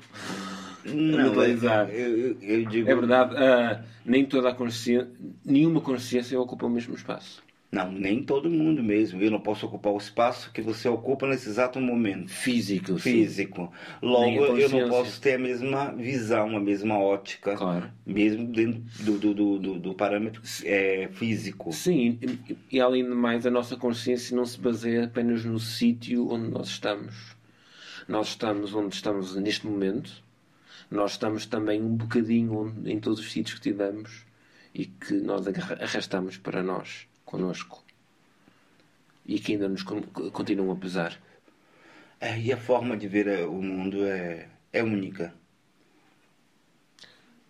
não, 0.86 1.32
analisar. 1.32 1.90
Eu, 1.94 2.38
eu, 2.42 2.66
digo... 2.66 2.90
É 2.90 2.96
verdade, 2.96 3.36
uh, 3.36 3.84
nem 4.06 4.26
toda 4.26 4.50
a 4.50 4.56
consciência, 4.56 5.10
nenhuma 5.46 5.82
consciência 5.82 6.40
ocupa 6.40 6.66
o 6.66 6.70
mesmo 6.70 6.94
espaço. 6.94 7.42
Não, 7.74 7.92
nem 7.92 8.22
todo 8.22 8.52
mundo 8.52 8.84
mesmo. 8.84 9.20
Eu 9.20 9.32
não 9.32 9.40
posso 9.40 9.66
ocupar 9.66 9.92
o 9.92 9.98
espaço 9.98 10.52
que 10.52 10.62
você 10.62 10.88
ocupa 10.88 11.26
nesse 11.26 11.50
exato 11.50 11.82
momento. 11.82 12.30
Físico. 12.30 13.00
Físico. 13.00 13.74
Sim. 14.00 14.08
Logo, 14.08 14.58
eu 14.60 14.70
não 14.70 14.90
posso 14.90 15.20
ter 15.20 15.34
a 15.34 15.40
mesma 15.40 15.92
visão, 15.92 16.56
a 16.56 16.60
mesma 16.60 17.00
ótica. 17.00 17.56
Claro. 17.56 17.90
Mesmo 18.06 18.46
dentro 18.46 18.84
do, 19.04 19.18
do, 19.18 19.58
do, 19.58 19.80
do 19.80 19.94
parâmetro 19.96 20.40
é, 20.64 21.10
físico. 21.14 21.74
Sim, 21.74 22.20
e, 22.22 22.58
e 22.74 22.80
além 22.80 23.06
de 23.06 23.16
mais, 23.16 23.44
a 23.44 23.50
nossa 23.50 23.76
consciência 23.76 24.38
não 24.38 24.46
se 24.46 24.60
baseia 24.60 25.06
apenas 25.06 25.44
no 25.44 25.60
sítio 25.60 26.32
onde 26.32 26.52
nós 26.52 26.68
estamos. 26.68 27.36
Nós 28.08 28.28
estamos 28.28 28.76
onde 28.76 28.94
estamos 28.94 29.36
neste 29.36 29.66
momento. 29.66 30.12
Nós 30.92 31.14
estamos 31.14 31.48
também 31.48 31.82
um 31.82 31.96
bocadinho 31.96 32.56
onde, 32.56 32.92
em 32.92 33.00
todos 33.00 33.20
os 33.20 33.32
sítios 33.32 33.56
que 33.56 33.64
tivemos 33.64 34.28
e 34.76 34.86
que 34.86 35.16
nós 35.16 35.48
arrastamos 35.48 36.38
para 36.38 36.62
nós 36.62 37.12
connosco 37.34 37.84
e 39.26 39.39
que 39.39 39.54
ainda 39.54 39.67
nos 39.67 39.82
continuam 39.82 40.72
a 40.72 40.76
pesar. 40.76 41.19
É, 42.22 42.39
e 42.39 42.54
a 42.54 42.58
forma 42.58 42.96
de 42.96 43.08
ver 43.08 43.28
o 43.48 43.60
mundo 43.60 44.06
é, 44.06 44.48
é 44.72 44.84
única. 44.84 45.34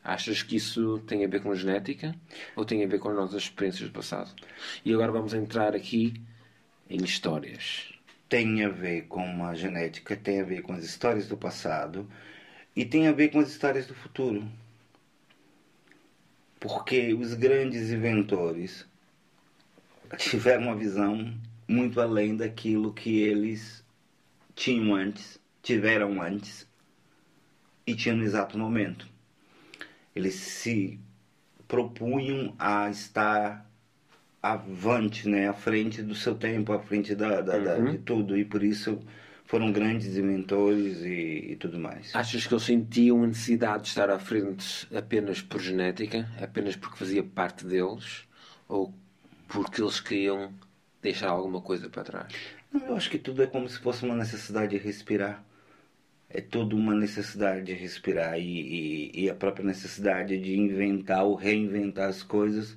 Achas 0.02 0.42
que 0.42 0.56
isso 0.56 1.00
tem 1.00 1.26
a 1.26 1.28
ver 1.28 1.42
com 1.42 1.54
genética 1.54 2.16
ou 2.56 2.64
tem 2.64 2.82
a 2.84 2.88
ver 2.88 3.00
com 3.00 3.10
as 3.10 3.16
nossas 3.16 3.44
experiências 3.44 3.90
do 3.90 3.94
passado? 3.94 4.34
E 4.86 4.94
agora 4.94 5.12
vamos 5.12 5.34
entrar 5.34 5.76
aqui 5.76 6.14
em 6.90 7.04
histórias. 7.04 7.94
Tem 8.30 8.64
a 8.64 8.70
ver 8.70 9.08
com 9.08 9.46
a 9.46 9.54
genética, 9.54 10.16
tem 10.16 10.40
a 10.40 10.46
ver 10.46 10.62
com 10.62 10.72
as 10.72 10.86
histórias 10.86 11.28
do 11.28 11.36
passado 11.36 12.10
e 12.74 12.86
tem 12.86 13.08
a 13.08 13.12
ver 13.12 13.30
com 13.30 13.40
as 13.40 13.50
histórias 13.50 13.86
do 13.86 13.94
futuro. 13.94 14.48
Porque 16.58 17.14
os 17.14 17.34
grandes 17.34 17.92
inventores 17.92 18.86
tiveram 20.18 20.64
uma 20.66 20.76
visão 20.76 21.34
muito 21.68 22.00
além 22.02 22.36
daquilo 22.36 22.94
que 22.94 23.20
eles 23.22 23.86
tinham 24.56 24.96
antes, 24.96 25.40
tiveram 25.64 26.22
antes 26.22 26.68
e 27.88 27.96
tinham 27.96 28.18
no 28.18 28.24
exato 28.24 28.58
momento. 28.58 29.08
Eles 30.16 30.36
se 30.36 31.00
propunham 31.68 32.56
a 32.60 32.90
estar 32.90 33.70
avante, 34.42 35.28
né? 35.30 35.48
À 35.50 35.54
frente 35.54 36.02
do 36.04 36.16
seu 36.16 36.36
tempo, 36.36 36.74
à 36.74 36.80
frente 36.80 37.16
da, 37.16 37.42
da, 37.42 37.60
da- 37.60 37.78
Uhum. 37.78 37.92
de 37.92 37.98
tudo. 38.00 38.38
E 38.38 38.46
por 38.46 38.64
isso 38.64 39.02
foram 39.46 39.72
grandes 39.72 40.18
inventores 40.18 41.00
e, 41.04 41.52
e 41.54 41.56
tudo 41.58 41.80
mais. 41.80 42.16
Achas 42.16 42.46
que 42.48 42.54
eles 42.54 42.64
sentiam 42.64 43.24
a 43.24 43.28
necessidade 43.28 43.84
de 43.84 43.90
estar 43.90 44.10
à 44.10 44.20
frente 44.20 44.88
apenas 44.96 45.42
por 45.42 45.62
genética, 45.62 46.30
apenas 46.42 46.76
porque 46.76 46.98
fazia 46.98 47.24
parte 47.24 47.66
deles, 47.66 48.26
ou 48.68 48.94
porque 49.48 49.82
eles 49.82 50.00
queriam 50.00 50.54
deixar 51.02 51.30
alguma 51.30 51.62
coisa 51.62 51.90
para 51.90 52.04
trás? 52.04 52.34
Não, 52.72 52.88
eu 52.88 52.96
acho 52.96 53.10
que 53.10 53.20
tudo 53.20 53.44
é 53.44 53.48
como 53.48 53.70
se 53.70 53.80
fosse 53.80 54.04
uma 54.04 54.16
necessidade 54.16 54.78
de 54.78 54.84
respirar. 54.84 55.44
É 56.30 56.42
tudo 56.42 56.76
uma 56.76 56.96
necessidade 56.96 57.64
de 57.64 57.74
respirar 57.74 58.40
e, 58.40 59.12
e, 59.14 59.26
e 59.26 59.30
a 59.30 59.36
própria 59.36 59.64
necessidade 59.64 60.36
de 60.40 60.58
inventar 60.58 61.24
ou 61.24 61.36
reinventar 61.36 62.10
as 62.10 62.24
coisas. 62.24 62.76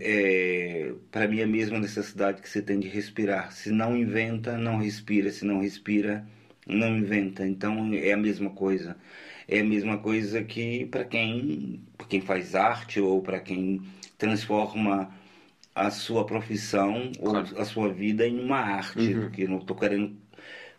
É, 0.00 0.92
para 1.10 1.28
mim 1.28 1.38
é 1.38 1.44
a 1.44 1.46
mesma 1.46 1.78
necessidade 1.78 2.42
que 2.42 2.48
você 2.48 2.60
tem 2.60 2.80
de 2.80 2.88
respirar. 2.88 3.52
Se 3.52 3.70
não 3.70 3.96
inventa, 3.96 4.58
não 4.58 4.78
respira. 4.78 5.30
Se 5.30 5.44
não 5.44 5.60
respira, 5.60 6.26
não 6.66 6.98
inventa. 6.98 7.46
Então 7.46 7.94
é 7.94 8.12
a 8.12 8.16
mesma 8.16 8.50
coisa. 8.50 8.96
É 9.46 9.60
a 9.60 9.64
mesma 9.64 9.98
coisa 9.98 10.42
que 10.42 10.86
para 10.86 11.04
quem, 11.04 11.80
quem 12.08 12.20
faz 12.20 12.54
arte 12.54 12.98
ou 13.00 13.22
para 13.22 13.38
quem 13.40 13.82
transforma 14.18 15.12
a 15.74 15.90
sua 15.90 16.24
profissão 16.24 17.10
Claro. 17.18 17.48
ou 17.54 17.60
a 17.60 17.64
sua 17.64 17.92
vida 17.92 18.26
em 18.26 18.38
uma 18.40 18.58
arte. 18.58 19.14
Porque 19.14 19.42
eu 19.42 19.48
não 19.48 19.58
estou 19.58 19.76
querendo 19.76 20.16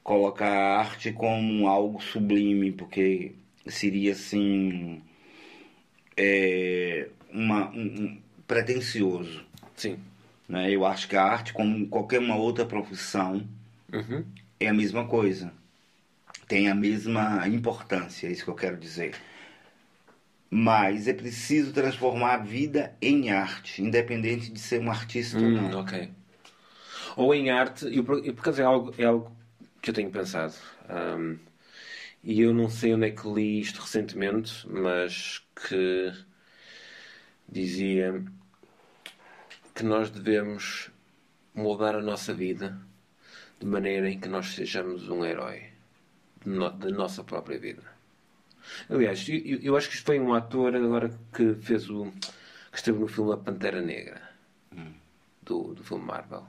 colocar 0.04 0.48
a 0.48 0.80
arte 0.80 1.12
como 1.12 1.68
algo 1.68 2.02
sublime, 2.02 2.72
porque 2.72 3.34
seria 3.68 4.12
assim 4.14 5.02
é, 6.16 7.10
uma, 7.32 7.70
um, 7.72 7.82
um 7.82 8.18
pretencioso. 8.48 9.44
Sim. 9.76 9.98
Né? 10.48 10.72
Eu 10.72 10.86
acho 10.86 11.08
que 11.08 11.16
a 11.16 11.24
arte, 11.24 11.54
como 11.54 11.88
qualquer 11.88 12.20
uma 12.20 12.36
outra 12.36 12.66
profissão, 12.66 13.46
Uhum. 13.94 14.26
é 14.60 14.68
a 14.68 14.74
mesma 14.74 15.06
coisa. 15.08 15.52
Tem 16.48 16.70
a 16.70 16.76
mesma 16.76 17.48
importância, 17.48 18.28
é 18.28 18.32
isso 18.32 18.44
que 18.44 18.50
eu 18.50 18.56
quero 18.56 18.78
dizer. 18.78 19.16
Mas 20.50 21.08
é 21.08 21.14
preciso 21.14 21.74
transformar 21.74 22.36
a 22.36 22.38
vida 22.38 22.96
em 23.02 23.32
arte, 23.32 23.82
independente 23.82 24.52
de 24.52 24.60
ser 24.60 24.80
um 24.80 24.90
artista 24.90 25.38
ou 25.38 25.44
Hum, 25.44 25.70
não. 25.70 25.82
ok. 25.82 26.12
Ou 27.18 27.34
em 27.34 27.50
arte, 27.50 27.88
e 27.88 28.02
por, 28.02 28.18
acaso 28.20 28.62
é 28.62 28.66
algo, 28.66 28.94
é 28.98 29.06
algo 29.06 29.36
que 29.82 29.90
eu 29.90 29.94
tenho 29.94 30.12
pensado. 30.12 30.54
Ahm, 30.90 31.38
e 32.24 32.42
eu 32.42 32.54
não 32.54 32.70
sei 32.70 32.94
onde 32.94 33.08
é 33.08 33.12
que 33.12 33.28
li 33.28 33.60
isto 33.60 33.82
recentemente, 33.82 34.68
mas 34.68 35.46
que 35.56 36.12
dizia 37.48 38.24
que 39.74 39.84
nós 39.84 40.10
devemos 40.10 40.90
moldar 41.54 41.96
a 41.96 42.02
nossa 42.02 42.34
vida 42.34 42.80
de 43.60 43.66
maneira 43.66 44.10
em 44.10 44.20
que 44.20 44.28
nós 44.28 44.48
sejamos 44.56 45.10
um 45.10 45.24
herói 45.24 45.70
da 46.46 46.90
nossa 46.90 47.24
própria 47.24 47.60
vida. 47.60 47.95
Aliás, 48.90 49.28
eu, 49.30 49.60
eu- 49.62 49.76
acho 49.78 49.90
que 49.90 49.96
isto 49.96 50.06
foi 50.06 50.20
um 50.20 50.34
ator 50.34 50.76
agora 50.76 51.10
que 51.34 51.56
fez 51.56 51.90
o. 51.90 52.12
que 52.72 52.78
esteve 52.78 53.00
no 53.00 53.08
filme 53.08 53.34
A 53.34 53.38
Pantera 53.38 53.82
Negra 53.82 54.22
do, 55.42 55.74
do 55.74 55.84
filme 55.84 56.04
Marvel. 56.06 56.46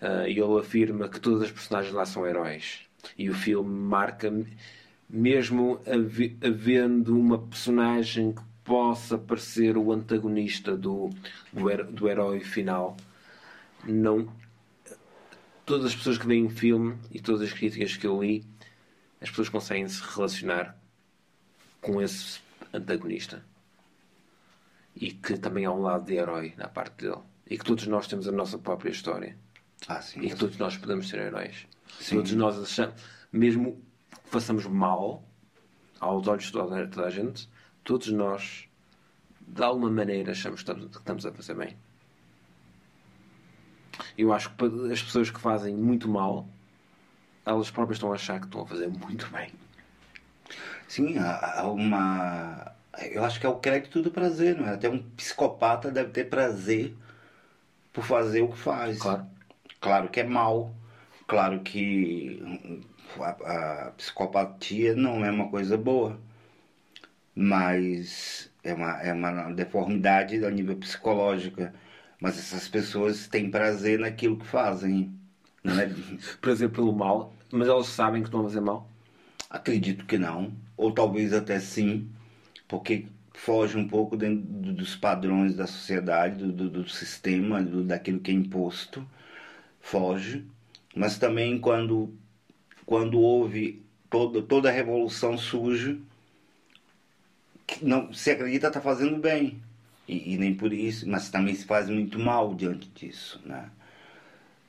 Ah, 0.00 0.26
e 0.28 0.32
ele 0.38 0.58
afirma 0.58 1.08
que 1.08 1.20
todas 1.20 1.42
as 1.42 1.50
personagens 1.50 1.94
lá 1.94 2.04
são 2.06 2.26
heróis. 2.26 2.80
E 3.18 3.28
o 3.30 3.34
filme 3.34 3.70
marca, 3.70 4.32
mesmo 5.08 5.80
have- 5.86 6.36
havendo 6.42 7.18
uma 7.18 7.38
personagem 7.38 8.32
que 8.32 8.42
possa 8.64 9.18
parecer 9.18 9.76
o 9.76 9.92
antagonista 9.92 10.76
do, 10.76 11.10
do, 11.52 11.84
do 11.92 12.08
herói 12.08 12.40
final, 12.40 12.96
não. 13.84 14.28
Todas 15.64 15.86
as 15.86 15.94
pessoas 15.94 16.18
que 16.18 16.26
veem 16.26 16.46
o 16.46 16.50
filme 16.50 16.96
e 17.12 17.20
todas 17.20 17.42
as 17.42 17.52
críticas 17.52 17.96
que 17.96 18.06
eu 18.06 18.20
li, 18.22 18.44
as 19.20 19.28
pessoas 19.30 19.48
conseguem 19.48 19.86
se 19.88 20.02
relacionar 20.02 20.76
com 21.80 22.00
esse 22.00 22.40
antagonista 22.72 23.44
e 24.96 25.12
que 25.12 25.36
também 25.38 25.64
há 25.64 25.70
um 25.72 25.80
lado 25.82 26.04
de 26.06 26.14
herói 26.14 26.54
na 26.56 26.68
parte 26.68 27.04
dele 27.04 27.20
e 27.48 27.58
que 27.58 27.64
todos 27.64 27.86
nós 27.86 28.06
temos 28.06 28.26
a 28.28 28.32
nossa 28.32 28.58
própria 28.58 28.90
história 28.90 29.36
Ah, 29.88 30.00
sim. 30.00 30.20
e 30.20 30.28
que 30.30 30.36
todos 30.36 30.56
nós 30.56 30.76
podemos 30.76 31.08
ser 31.08 31.20
heróis. 31.20 31.66
Sim. 31.98 32.16
Todos 32.16 32.32
nós 32.32 32.58
achamos, 32.58 32.94
mesmo 33.32 33.82
que 34.22 34.30
façamos 34.30 34.66
mal 34.66 35.22
aos 35.98 36.26
olhos 36.28 36.44
de 36.44 36.52
toda, 36.52 37.04
a 37.06 37.10
gente, 37.10 37.48
todos 37.84 38.08
nós 38.08 38.68
de 39.40 39.62
alguma 39.62 39.90
maneira 39.90 40.30
achamos 40.32 40.62
que 40.62 40.70
estamos, 40.70 41.26
a 41.26 41.32
fazer 41.32 41.54
bem. 41.54 41.76
Eu 44.16 44.32
acho 44.32 44.50
que 44.54 44.64
as 44.92 45.02
pessoas 45.02 45.30
que 45.30 45.40
fazem 45.40 45.74
muito 45.76 46.08
mal, 46.08 46.48
elas 47.46 47.70
próprias 47.70 47.96
estão 47.98 48.12
a 48.12 48.14
achar 48.16 48.40
que 48.40 48.46
estão 48.46 48.62
a 48.62 48.66
fazer 48.66 48.88
muito 48.88 49.28
bem. 49.30 49.52
Sim, 50.88 51.18
há, 51.18 51.60
há 51.60 51.70
uma. 51.70 52.74
Eu 53.12 53.24
acho 53.24 53.38
que 53.40 53.46
é 53.46 53.48
o 53.48 53.58
crédito 53.60 54.02
do 54.02 54.10
prazer, 54.10 54.56
não 54.56 54.66
é? 54.66 54.74
Até 54.74 54.88
um 54.88 54.98
psicopata 55.12 55.90
deve 55.90 56.10
ter 56.10 56.24
prazer 56.24 56.96
por 57.92 58.04
fazer 58.04 58.42
o 58.42 58.48
que 58.48 58.58
faz. 58.58 58.98
Claro. 58.98 59.26
Claro 59.80 60.08
que 60.10 60.20
é 60.20 60.24
mal. 60.24 60.74
Claro 61.26 61.60
que 61.62 62.42
a, 63.20 63.86
a 63.88 63.90
psicopatia 63.92 64.94
não 64.94 65.24
é 65.24 65.30
uma 65.30 65.48
coisa 65.50 65.76
boa. 65.76 66.20
Mas 67.34 68.52
é 68.62 68.74
uma, 68.74 69.00
é 69.02 69.12
uma 69.12 69.52
deformidade 69.52 70.44
a 70.44 70.50
nível 70.50 70.76
psicológico. 70.76 71.62
Mas 72.20 72.38
essas 72.38 72.68
pessoas 72.68 73.28
têm 73.28 73.50
prazer 73.50 73.98
naquilo 73.98 74.38
que 74.38 74.46
fazem. 74.46 75.19
Não 75.62 75.78
é? 75.78 75.90
Prazer 76.40 76.70
pelo 76.70 76.92
mal, 76.92 77.32
mas 77.52 77.68
elas 77.68 77.86
sabem 77.88 78.22
que 78.22 78.28
estão 78.28 78.40
a 78.40 78.44
fazer 78.44 78.60
mal. 78.60 78.88
Acredito 79.50 80.06
que 80.06 80.18
não, 80.18 80.52
ou 80.76 80.92
talvez 80.92 81.32
até 81.32 81.58
sim, 81.60 82.08
porque 82.68 83.06
foge 83.34 83.76
um 83.78 83.88
pouco 83.88 84.16
dentro 84.16 84.42
do- 84.46 84.72
dos 84.74 84.96
padrões 84.96 85.54
da 85.56 85.66
sociedade, 85.66 86.38
do, 86.44 86.52
do- 86.52 86.70
do 86.70 86.88
sistema, 86.88 87.62
do- 87.62 87.84
daquilo 87.84 88.20
que 88.20 88.30
é 88.30 88.34
imposto, 88.34 89.06
foge. 89.80 90.44
Mas 90.96 91.18
também 91.18 91.58
quando, 91.60 92.14
quando 92.86 93.20
houve 93.20 93.82
toda, 94.10 94.42
toda 94.42 94.68
a 94.70 94.72
revolução 94.72 95.38
surge, 95.38 96.00
não 97.82 98.12
se 98.12 98.30
acredita 98.30 98.68
estar 98.68 98.80
fazendo 98.80 99.16
bem. 99.18 99.60
E, 100.08 100.34
e 100.34 100.38
nem 100.38 100.54
por 100.54 100.72
isso, 100.72 101.08
mas 101.08 101.30
também 101.30 101.54
se 101.54 101.64
faz 101.64 101.88
muito 101.88 102.18
mal 102.18 102.54
diante 102.54 102.88
disso, 102.90 103.40
né? 103.44 103.70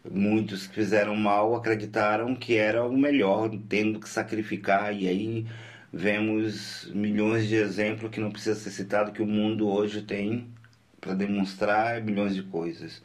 Muitos 0.09 0.65
que 0.67 0.75
fizeram 0.75 1.15
mal 1.15 1.55
acreditaram 1.55 2.35
que 2.35 2.55
era 2.55 2.83
o 2.85 2.97
melhor, 2.97 3.51
tendo 3.69 3.99
que 3.99 4.09
sacrificar, 4.09 4.95
e 4.95 5.07
aí 5.07 5.45
vemos 5.93 6.89
milhões 6.93 7.47
de 7.47 7.55
exemplos 7.55 8.09
que 8.11 8.19
não 8.19 8.31
precisa 8.31 8.59
ser 8.59 8.71
citado, 8.71 9.11
que 9.11 9.21
o 9.21 9.27
mundo 9.27 9.69
hoje 9.69 10.01
tem 10.01 10.47
para 10.99 11.13
demonstrar 11.13 12.01
milhões 12.01 12.35
de 12.35 12.43
coisas. 12.43 13.01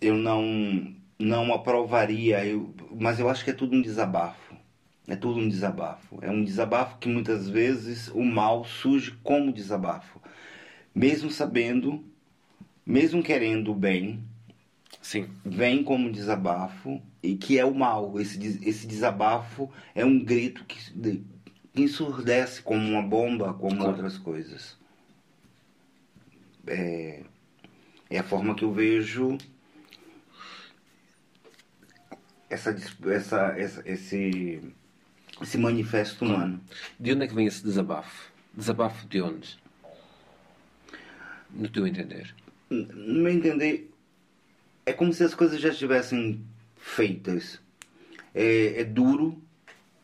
Eu 0.00 0.16
não, 0.16 0.94
não 1.18 1.52
aprovaria, 1.52 2.44
eu, 2.46 2.72
mas 2.98 3.18
eu 3.18 3.28
acho 3.28 3.44
que 3.44 3.50
é 3.50 3.54
tudo 3.54 3.76
um 3.76 3.82
desabafo. 3.82 4.56
É 5.08 5.16
tudo 5.16 5.40
um 5.40 5.48
desabafo. 5.48 6.18
É 6.22 6.30
um 6.30 6.44
desabafo 6.44 6.98
que 6.98 7.08
muitas 7.08 7.48
vezes 7.48 8.08
o 8.08 8.22
mal 8.22 8.64
surge 8.64 9.12
como 9.22 9.52
desabafo. 9.52 10.20
Mesmo 10.94 11.30
sabendo, 11.30 12.04
mesmo 12.84 13.22
querendo 13.22 13.72
o 13.72 13.74
bem, 13.74 14.22
Sim. 15.08 15.26
vem 15.42 15.82
como 15.82 16.12
desabafo 16.12 17.00
e 17.22 17.34
que 17.34 17.58
é 17.58 17.64
o 17.64 17.74
mal. 17.74 18.20
Esse, 18.20 18.38
esse 18.62 18.86
desabafo 18.86 19.72
é 19.94 20.04
um 20.04 20.22
grito 20.22 20.66
que 20.66 20.92
de- 20.92 21.24
que 21.72 21.80
ensurdece 21.82 22.60
como 22.60 22.86
uma 22.86 23.00
bomba, 23.02 23.54
como 23.54 23.74
Claro. 23.76 23.92
outras 23.92 24.18
coisas. 24.18 24.76
É, 26.66 27.22
é 28.10 28.18
a 28.18 28.22
forma 28.22 28.54
que 28.54 28.64
eu 28.64 28.70
vejo 28.70 29.38
essa, 32.50 32.76
essa, 33.06 33.54
essa, 33.56 33.82
esse, 33.86 34.60
esse 35.40 35.56
manifesto 35.56 36.26
humano. 36.26 36.60
De 37.00 37.14
onde 37.14 37.24
é 37.24 37.26
que 37.28 37.34
vem 37.34 37.46
esse 37.46 37.62
desabafo? 37.64 38.30
Desabafo 38.54 39.06
de 39.06 39.22
onde? 39.22 39.58
No 41.50 41.66
teu 41.70 41.86
entender. 41.86 42.34
No 42.68 43.22
meu 43.22 43.32
entender, 43.32 43.87
é 44.88 44.92
como 44.94 45.12
se 45.12 45.22
as 45.22 45.34
coisas 45.34 45.60
já 45.60 45.68
estivessem 45.68 46.42
feitas. 46.76 47.60
É, 48.34 48.80
é 48.80 48.84
duro, 48.84 49.42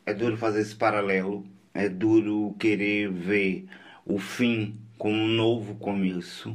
é 0.04 0.12
duro 0.12 0.36
fazer 0.36 0.60
esse 0.60 0.74
paralelo, 0.74 1.46
é 1.72 1.88
duro 1.88 2.54
querer 2.58 3.10
ver 3.10 3.66
o 4.04 4.18
fim 4.18 4.76
como 4.98 5.14
um 5.16 5.28
novo 5.28 5.76
começo, 5.76 6.54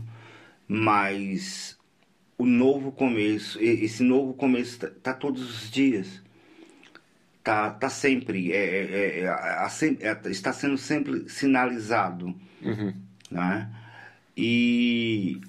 mas 0.68 1.76
o 2.38 2.46
novo 2.46 2.92
começo, 2.92 3.60
e- 3.62 3.84
esse 3.84 4.04
novo 4.04 4.34
começo 4.36 4.80
tá, 4.80 4.90
tá 5.02 5.14
todos 5.14 5.42
os 5.64 5.72
dias. 5.72 6.22
Tá, 7.44 7.72
tá 7.72 7.90
sempre, 7.90 8.52
é, 8.52 8.58
é, 8.58 9.22
é, 9.22 9.24
é, 9.24 10.08
é, 10.08 10.30
está 10.30 10.54
sendo 10.54 10.78
sempre 10.78 11.28
sinalizado 11.30 12.36
Uhum. 12.62 12.94
né? 13.32 13.72
E 14.38 15.42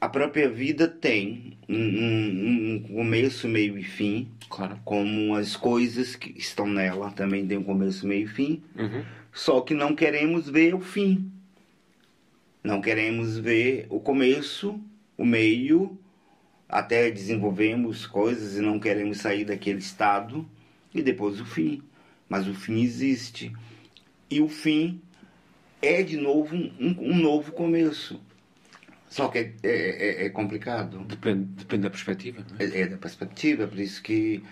a 0.00 0.08
própria 0.08 0.48
vida 0.48 0.88
tem 0.88 1.58
um, 1.68 1.76
um, 1.76 2.74
um, 2.74 2.82
começo, 2.94 3.46
meio 3.46 3.76
e 3.76 3.84
fim. 3.84 4.28
Claro. 4.48 4.80
Como 4.84 5.34
as 5.34 5.56
coisas 5.56 6.16
que 6.16 6.30
estão 6.38 6.66
nela 6.66 7.10
também 7.10 7.46
tem 7.46 7.58
um 7.58 7.62
começo, 7.62 8.06
meio 8.06 8.24
e 8.24 8.28
fim. 8.28 8.62
Uhum. 8.76 9.04
Só 9.32 9.60
que 9.60 9.74
não 9.74 9.94
queremos 9.94 10.48
ver 10.48 10.74
o 10.74 10.80
fim. 10.80 11.30
Não 12.64 12.80
queremos 12.80 13.38
ver 13.38 13.86
o 13.90 14.00
começo, 14.00 14.80
o 15.16 15.24
meio, 15.24 15.98
até 16.68 17.10
desenvolvemos 17.10 18.06
coisas 18.06 18.56
e 18.56 18.60
não 18.60 18.78
queremos 18.78 19.18
sair 19.18 19.44
daquele 19.44 19.78
estado 19.78 20.48
e 20.94 21.02
depois 21.02 21.40
o 21.40 21.44
fim. 21.44 21.82
Mas 22.28 22.48
o 22.48 22.54
fim 22.54 22.80
existe. 22.80 23.52
E 24.30 24.40
o 24.40 24.48
fim 24.48 25.00
é 25.82 26.02
de 26.02 26.16
novo 26.16 26.54
um, 26.54 26.96
um 26.98 27.16
novo 27.16 27.52
começo. 27.52 28.20
Só 29.10 29.26
que 29.28 29.38
é, 29.38 29.54
é, 29.64 30.22
é, 30.22 30.26
é 30.26 30.30
complicado. 30.30 31.04
Depende, 31.04 31.44
depende 31.56 31.82
da 31.82 31.90
perspectiva. 31.90 32.46
É? 32.60 32.80
é? 32.80 32.86
da 32.86 32.96
perspectiva, 32.96 33.66
por 33.66 33.78
isso 33.78 34.00
que, 34.00 34.42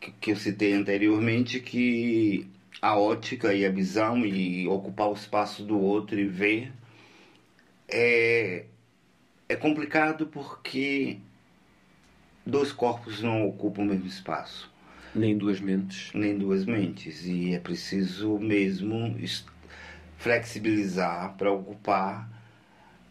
que, 0.00 0.10
que 0.10 0.32
eu 0.32 0.36
citei 0.36 0.72
anteriormente 0.74 1.60
que 1.60 2.50
a 2.82 2.98
ótica 2.98 3.54
e 3.54 3.64
a 3.64 3.70
visão 3.70 4.26
e 4.26 4.66
ocupar 4.66 5.08
o 5.08 5.14
espaço 5.14 5.62
do 5.62 5.80
outro 5.80 6.18
e 6.18 6.26
ver 6.26 6.72
é, 7.88 8.64
é 9.48 9.56
complicado 9.56 10.26
porque 10.26 11.18
dois 12.44 12.72
corpos 12.72 13.22
não 13.22 13.48
ocupam 13.48 13.82
o 13.82 13.86
mesmo 13.86 14.06
espaço. 14.06 14.68
Nem 15.14 15.38
duas 15.38 15.60
mentes. 15.60 16.12
Nem 16.14 16.36
duas 16.36 16.64
mentes. 16.64 17.24
E 17.24 17.54
é 17.54 17.60
preciso 17.60 18.38
mesmo 18.40 19.16
flexibilizar 20.18 21.36
para 21.36 21.52
ocupar 21.52 22.37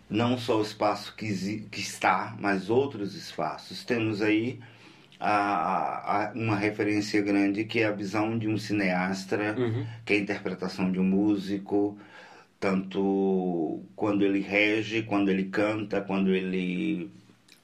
não 0.09 0.37
só 0.37 0.59
o 0.59 0.61
espaço 0.61 1.15
que, 1.15 1.27
que 1.69 1.79
está, 1.79 2.35
mas 2.39 2.69
outros 2.69 3.15
espaços. 3.15 3.83
Temos 3.83 4.21
aí 4.21 4.59
a, 5.19 6.29
a, 6.29 6.33
uma 6.33 6.55
referência 6.55 7.21
grande 7.21 7.65
que 7.65 7.79
é 7.79 7.85
a 7.85 7.91
visão 7.91 8.37
de 8.37 8.47
um 8.47 8.57
cineasta, 8.57 9.55
uhum. 9.57 9.85
que 10.05 10.13
é 10.13 10.17
a 10.17 10.19
interpretação 10.19 10.91
de 10.91 10.99
um 10.99 11.03
músico, 11.03 11.97
tanto 12.59 13.81
quando 13.95 14.23
ele 14.23 14.39
rege, 14.39 15.03
quando 15.03 15.29
ele 15.29 15.45
canta, 15.45 16.01
quando 16.01 16.33
ele 16.33 17.11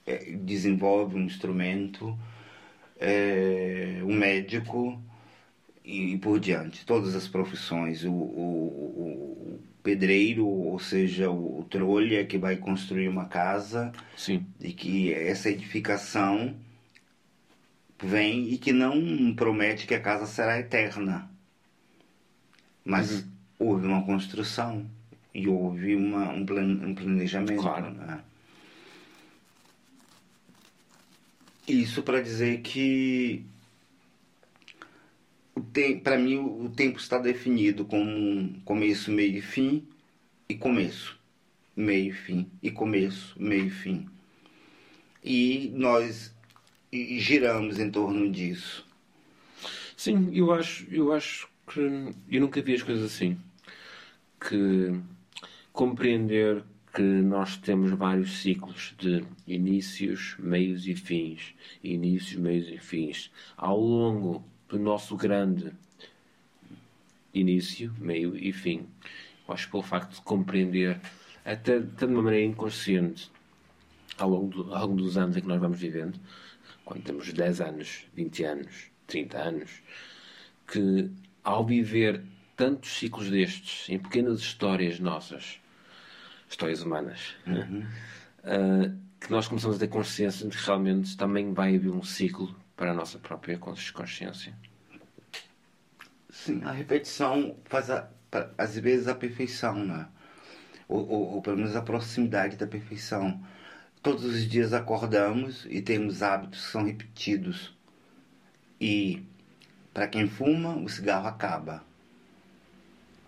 é, 0.05 0.17
desenvolve 0.35 1.15
um 1.15 1.21
instrumento, 1.21 2.17
é, 2.99 3.99
um 4.03 4.13
médico 4.15 5.01
e, 5.83 6.13
e, 6.13 6.17
por 6.17 6.39
diante. 6.39 6.85
Todas 6.85 7.15
as 7.15 7.27
profissões, 7.27 8.03
o, 8.03 8.11
o, 8.11 8.19
o 8.97 9.59
pedreiro, 9.83 10.47
ou 10.47 10.79
seja, 10.79 11.29
o, 11.29 11.59
o 11.59 11.63
trolha 11.65 12.25
que 12.25 12.37
vai 12.37 12.55
construir 12.55 13.09
uma 13.09 13.25
casa, 13.25 13.91
Sim. 14.15 14.45
e 14.59 14.71
que 14.71 15.13
essa 15.13 15.49
edificação 15.49 16.55
vem 18.01 18.51
e 18.51 18.57
que 18.57 18.71
não 18.71 19.33
promete 19.35 19.85
que 19.85 19.93
a 19.93 19.99
casa 19.99 20.25
será 20.25 20.57
eterna. 20.57 21.29
Mas 22.83 23.11
uhum. 23.11 23.27
houve 23.59 23.87
uma 23.87 24.03
construção 24.03 24.85
e 25.33 25.47
houve 25.47 25.95
uma, 25.95 26.31
um, 26.31 26.45
plan, 26.45 26.63
um 26.63 26.95
planejamento. 26.95 27.61
Claro. 27.61 27.91
Né? 27.91 28.19
Isso 31.67 32.03
para 32.03 32.21
dizer 32.21 32.61
que 32.61 33.45
para 36.03 36.17
mim 36.17 36.37
o 36.37 36.69
tempo 36.69 36.99
está 36.99 37.17
definido 37.17 37.85
como 37.85 38.61
começo, 38.63 39.11
meio 39.11 39.37
e 39.37 39.41
fim 39.41 39.87
e 40.47 40.55
começo, 40.55 41.17
meio 41.75 42.09
e 42.09 42.13
fim 42.13 42.47
e 42.61 42.71
começo, 42.71 43.35
meio 43.39 43.65
e 43.65 43.69
fim. 43.69 44.07
E 45.23 45.71
nós 45.75 46.33
giramos 46.91 47.79
em 47.79 47.89
torno 47.89 48.29
disso. 48.29 48.85
Sim, 49.95 50.29
eu 50.33 50.51
acho, 50.51 50.85
eu 50.91 51.13
acho 51.13 51.47
que 51.67 51.79
eu 51.79 52.41
nunca 52.41 52.61
vi 52.61 52.75
as 52.75 52.83
coisas 52.83 53.05
assim. 53.05 53.37
Que 54.39 54.99
compreender 55.71 56.63
que 56.93 57.01
nós 57.01 57.57
temos 57.57 57.91
vários 57.91 58.37
ciclos 58.41 58.93
de 58.99 59.23
inícios, 59.47 60.35
meios 60.37 60.87
e 60.87 60.95
fins, 60.95 61.55
inícios, 61.83 62.39
meios 62.39 62.67
e 62.69 62.77
fins, 62.77 63.31
ao 63.57 63.79
longo 63.79 64.45
do 64.73 64.79
nosso 64.79 65.15
grande 65.15 65.71
início, 67.33 67.93
meio 67.99 68.35
e 68.35 68.51
fim. 68.51 68.87
Eu 69.47 69.53
acho 69.53 69.65
que 69.65 69.71
pelo 69.71 69.83
facto 69.83 70.15
de 70.15 70.21
compreender, 70.21 70.99
até, 71.45 71.77
até 71.77 72.05
de 72.05 72.05
uma 72.05 72.23
maneira 72.23 72.45
inconsciente, 72.45 73.31
ao 74.17 74.29
longo, 74.29 74.47
do, 74.47 74.73
ao 74.73 74.87
longo 74.87 75.01
dos 75.01 75.15
anos 75.15 75.37
em 75.37 75.41
que 75.41 75.47
nós 75.47 75.61
vamos 75.61 75.79
vivendo, 75.79 76.19
quando 76.83 77.03
temos 77.03 77.31
10 77.31 77.61
anos, 77.61 78.05
20 78.15 78.43
anos, 78.43 78.91
30 79.05 79.37
anos, 79.37 79.71
que 80.67 81.11
ao 81.43 81.63
viver 81.63 82.23
tantos 82.55 82.97
ciclos 82.97 83.29
destes, 83.29 83.87
em 83.89 83.99
pequenas 83.99 84.39
histórias 84.39 84.99
nossas, 84.99 85.59
histórias 86.49 86.81
humanas, 86.81 87.35
uhum. 87.45 87.85
uh, 88.43 88.97
que 89.19 89.29
nós 89.29 89.47
começamos 89.47 89.77
a 89.77 89.79
ter 89.79 89.87
consciência 89.87 90.47
de 90.47 90.57
que 90.57 90.65
realmente 90.65 91.15
também 91.15 91.53
vai 91.53 91.75
haver 91.75 91.91
um 91.91 92.03
ciclo 92.03 92.62
para 92.75 92.91
a 92.91 92.93
nossa 92.93 93.19
própria 93.19 93.57
consciência. 93.57 94.53
Sim, 96.29 96.63
a 96.63 96.71
repetição 96.71 97.55
faz 97.65 97.89
a, 97.89 98.09
às 98.57 98.77
vezes 98.77 99.07
a 99.07 99.15
perfeição, 99.15 99.85
né? 99.85 100.07
Ou, 100.87 101.07
ou, 101.07 101.33
ou 101.35 101.41
pelo 101.41 101.57
menos 101.57 101.75
a 101.75 101.81
proximidade 101.81 102.57
da 102.57 102.67
perfeição. 102.67 103.41
Todos 104.01 104.25
os 104.25 104.49
dias 104.49 104.73
acordamos 104.73 105.65
e 105.69 105.81
temos 105.81 106.21
hábitos 106.21 106.65
que 106.65 106.71
são 106.71 106.83
repetidos. 106.83 107.73
E 108.81 109.23
para 109.93 110.07
quem 110.07 110.27
fuma, 110.27 110.75
o 110.75 110.89
cigarro 110.89 111.27
acaba. 111.27 111.83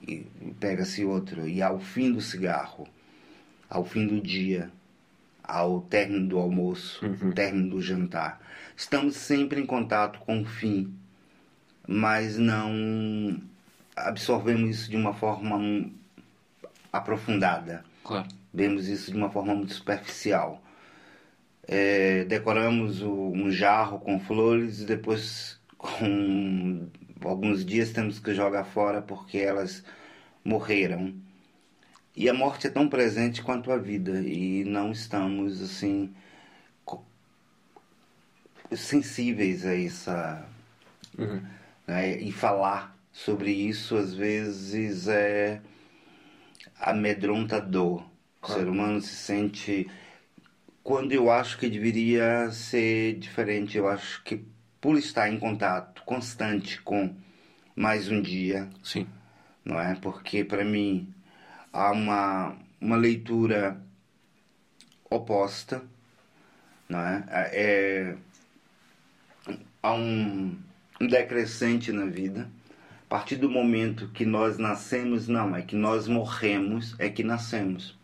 E 0.02 0.26
pega-se 0.60 1.06
outro. 1.06 1.48
E 1.48 1.62
ao 1.62 1.80
fim 1.80 2.12
do 2.12 2.20
cigarro, 2.20 2.88
ao 3.70 3.86
fim 3.86 4.06
do 4.06 4.20
dia, 4.20 4.72
ao 5.48 5.82
término 5.82 6.28
do 6.28 6.40
almoço, 6.40 7.06
uhum. 7.06 7.32
término 7.32 7.70
do 7.72 7.82
jantar. 7.82 8.42
Estamos 8.76 9.16
sempre 9.16 9.62
em 9.62 9.66
contato 9.66 10.20
com 10.20 10.42
o 10.42 10.46
fim, 10.46 10.94
mas 11.88 12.38
não 12.38 13.40
absorvemos 13.96 14.70
isso 14.70 14.90
de 14.90 14.98
uma 14.98 15.14
forma 15.14 15.90
aprofundada. 16.92 17.84
Claro. 18.04 18.28
Vemos 18.54 18.88
isso 18.88 19.12
de 19.12 19.18
uma 19.18 19.30
forma 19.30 19.54
muito 19.56 19.74
superficial. 19.74 20.62
É, 21.68 22.24
decoramos 22.26 23.02
o, 23.02 23.12
um 23.12 23.50
jarro 23.52 24.00
com 24.00 24.20
flores 24.20 24.82
e 24.82 24.86
depois, 24.86 25.60
com 25.78 26.90
alguns 27.24 27.66
dias, 27.66 27.92
temos 27.92 28.20
que 28.20 28.34
jogar 28.34 28.66
fora 28.66 29.02
porque 29.02 29.38
elas 29.38 29.84
morreram. 30.44 31.14
E 32.16 32.30
a 32.30 32.34
morte 32.34 32.68
é 32.68 32.70
tão 32.70 32.88
presente 32.88 33.42
quanto 33.42 33.72
a 33.72 33.78
vida 33.78 34.22
e 34.22 34.64
não 34.64 34.92
estamos 34.92 35.62
assim 35.62 36.14
sensíveis 38.76 39.66
a 39.66 39.76
essa 39.76 40.46
uhum. 41.18 41.42
né? 41.86 42.18
e 42.20 42.32
falar 42.32 42.98
sobre 43.12 43.52
isso 43.52 43.96
às 43.96 44.14
vezes 44.14 45.08
é 45.08 45.62
amedrontador. 46.80 48.04
Claro. 48.42 48.62
O 48.62 48.64
ser 48.64 48.70
humano 48.70 49.02
se 49.02 49.16
sente 49.16 49.90
quando 50.84 51.12
eu 51.12 51.32
acho 51.32 51.58
que 51.58 51.70
deveria 51.70 52.50
ser 52.52 53.18
diferente. 53.18 53.78
Eu 53.78 53.88
acho 53.88 54.24
que 54.24 54.46
por 54.80 54.98
estar 54.98 55.30
em 55.30 55.40
contato 55.40 56.04
constante 56.04 56.82
com 56.82 57.16
mais 57.76 58.10
um 58.10 58.22
dia, 58.22 58.70
sim, 58.84 59.08
não 59.64 59.80
é? 59.80 59.96
Porque 59.96 60.44
para 60.44 60.64
mim 60.64 61.14
há 61.76 61.92
uma, 61.92 62.56
uma 62.80 62.96
leitura 62.96 63.80
oposta, 65.10 65.84
não 66.88 67.00
é? 67.00 67.24
é 67.52 68.16
há 69.84 69.94
um, 69.94 70.58
um 71.00 71.08
decrescente 71.08 71.92
na 71.92 72.06
vida. 72.06 72.50
A 73.06 73.08
partir 73.08 73.36
do 73.36 73.50
momento 73.50 74.08
que 74.10 74.26
nós 74.26 74.58
nascemos, 74.58 75.28
não, 75.28 75.56
é 75.56 75.62
que 75.62 75.76
nós 75.76 76.08
morremos, 76.08 76.96
é 76.98 77.10
que 77.10 77.24
nascemos. 77.24 77.98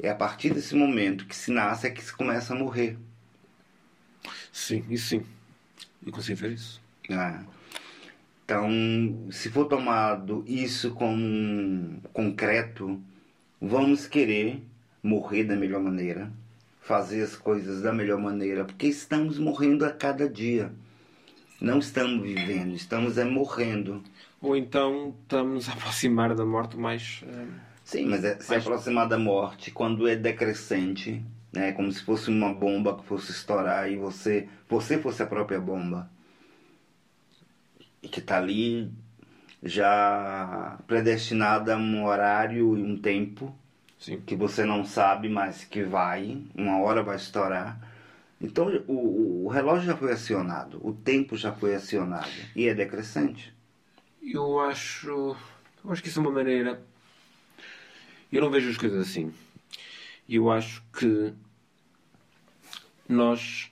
É 0.00 0.10
a 0.10 0.14
partir 0.14 0.52
desse 0.52 0.74
momento 0.74 1.26
que 1.26 1.34
se 1.34 1.50
nasce 1.50 1.86
é 1.86 1.90
que 1.90 2.04
se 2.04 2.12
começa 2.14 2.52
a 2.52 2.56
morrer. 2.56 2.98
Sim, 4.52 4.84
isso 4.90 5.08
sim. 5.08 5.26
Consigo 6.12 6.38
ver 6.38 6.52
isso. 6.52 6.80
É. 7.08 7.40
Então, 8.44 8.68
se 9.30 9.48
for 9.48 9.64
tomado 9.66 10.44
isso 10.46 10.90
como 10.94 11.98
concreto, 12.12 13.00
vamos 13.60 14.06
querer 14.06 14.62
morrer 15.02 15.44
da 15.44 15.56
melhor 15.56 15.82
maneira, 15.82 16.30
fazer 16.82 17.22
as 17.22 17.34
coisas 17.36 17.80
da 17.80 17.92
melhor 17.92 18.20
maneira, 18.20 18.64
porque 18.64 18.86
estamos 18.86 19.38
morrendo 19.38 19.86
a 19.86 19.90
cada 19.90 20.28
dia. 20.28 20.70
Não 21.58 21.78
estamos 21.78 22.22
vivendo, 22.22 22.74
estamos 22.74 23.16
é 23.16 23.24
morrendo. 23.24 24.02
Ou 24.42 24.54
então 24.54 25.14
estamos 25.22 25.66
a 25.70 25.72
aproximar 25.72 26.34
da 26.34 26.44
morte 26.44 26.76
mais. 26.76 27.24
Sim, 27.82 28.06
mas 28.06 28.24
é, 28.24 28.38
se 28.38 28.50
mas... 28.50 28.66
aproximar 28.66 29.08
da 29.08 29.18
morte 29.18 29.70
quando 29.70 30.06
é 30.06 30.16
decrescente, 30.16 31.22
né? 31.50 31.72
Como 31.72 31.90
se 31.90 32.02
fosse 32.02 32.28
uma 32.28 32.52
bomba 32.52 32.94
que 32.98 33.06
fosse 33.06 33.30
estourar 33.32 33.90
e 33.90 33.96
você, 33.96 34.46
você 34.68 34.98
fosse 34.98 35.22
a 35.22 35.26
própria 35.26 35.58
bomba. 35.58 36.10
Que 38.08 38.20
está 38.20 38.38
ali 38.38 38.90
já 39.62 40.78
predestinada 40.86 41.74
a 41.74 41.78
um 41.78 42.04
horário 42.04 42.76
e 42.76 42.82
um 42.82 42.96
tempo 42.96 43.54
Sim. 43.98 44.20
que 44.20 44.36
você 44.36 44.64
não 44.64 44.84
sabe, 44.84 45.28
mas 45.28 45.64
que 45.64 45.82
vai, 45.82 46.42
uma 46.54 46.78
hora 46.80 47.02
vai 47.02 47.16
estourar. 47.16 47.80
Então 48.40 48.66
o, 48.86 49.46
o 49.46 49.48
relógio 49.48 49.86
já 49.86 49.96
foi 49.96 50.12
acionado, 50.12 50.78
o 50.86 50.92
tempo 50.92 51.36
já 51.36 51.52
foi 51.52 51.74
acionado 51.74 52.28
e 52.54 52.68
é 52.68 52.74
decrescente. 52.74 53.54
Eu 54.22 54.60
acho, 54.60 55.34
eu 55.82 55.90
acho 55.90 56.02
que 56.02 56.08
isso 56.08 56.18
é 56.18 56.22
uma 56.22 56.30
maneira. 56.30 56.82
Eu 58.30 58.42
não 58.42 58.50
vejo 58.50 58.68
as 58.68 58.76
coisas 58.76 59.08
assim. 59.08 59.32
Eu 60.28 60.50
acho 60.50 60.82
que 60.98 61.32
nós 63.08 63.70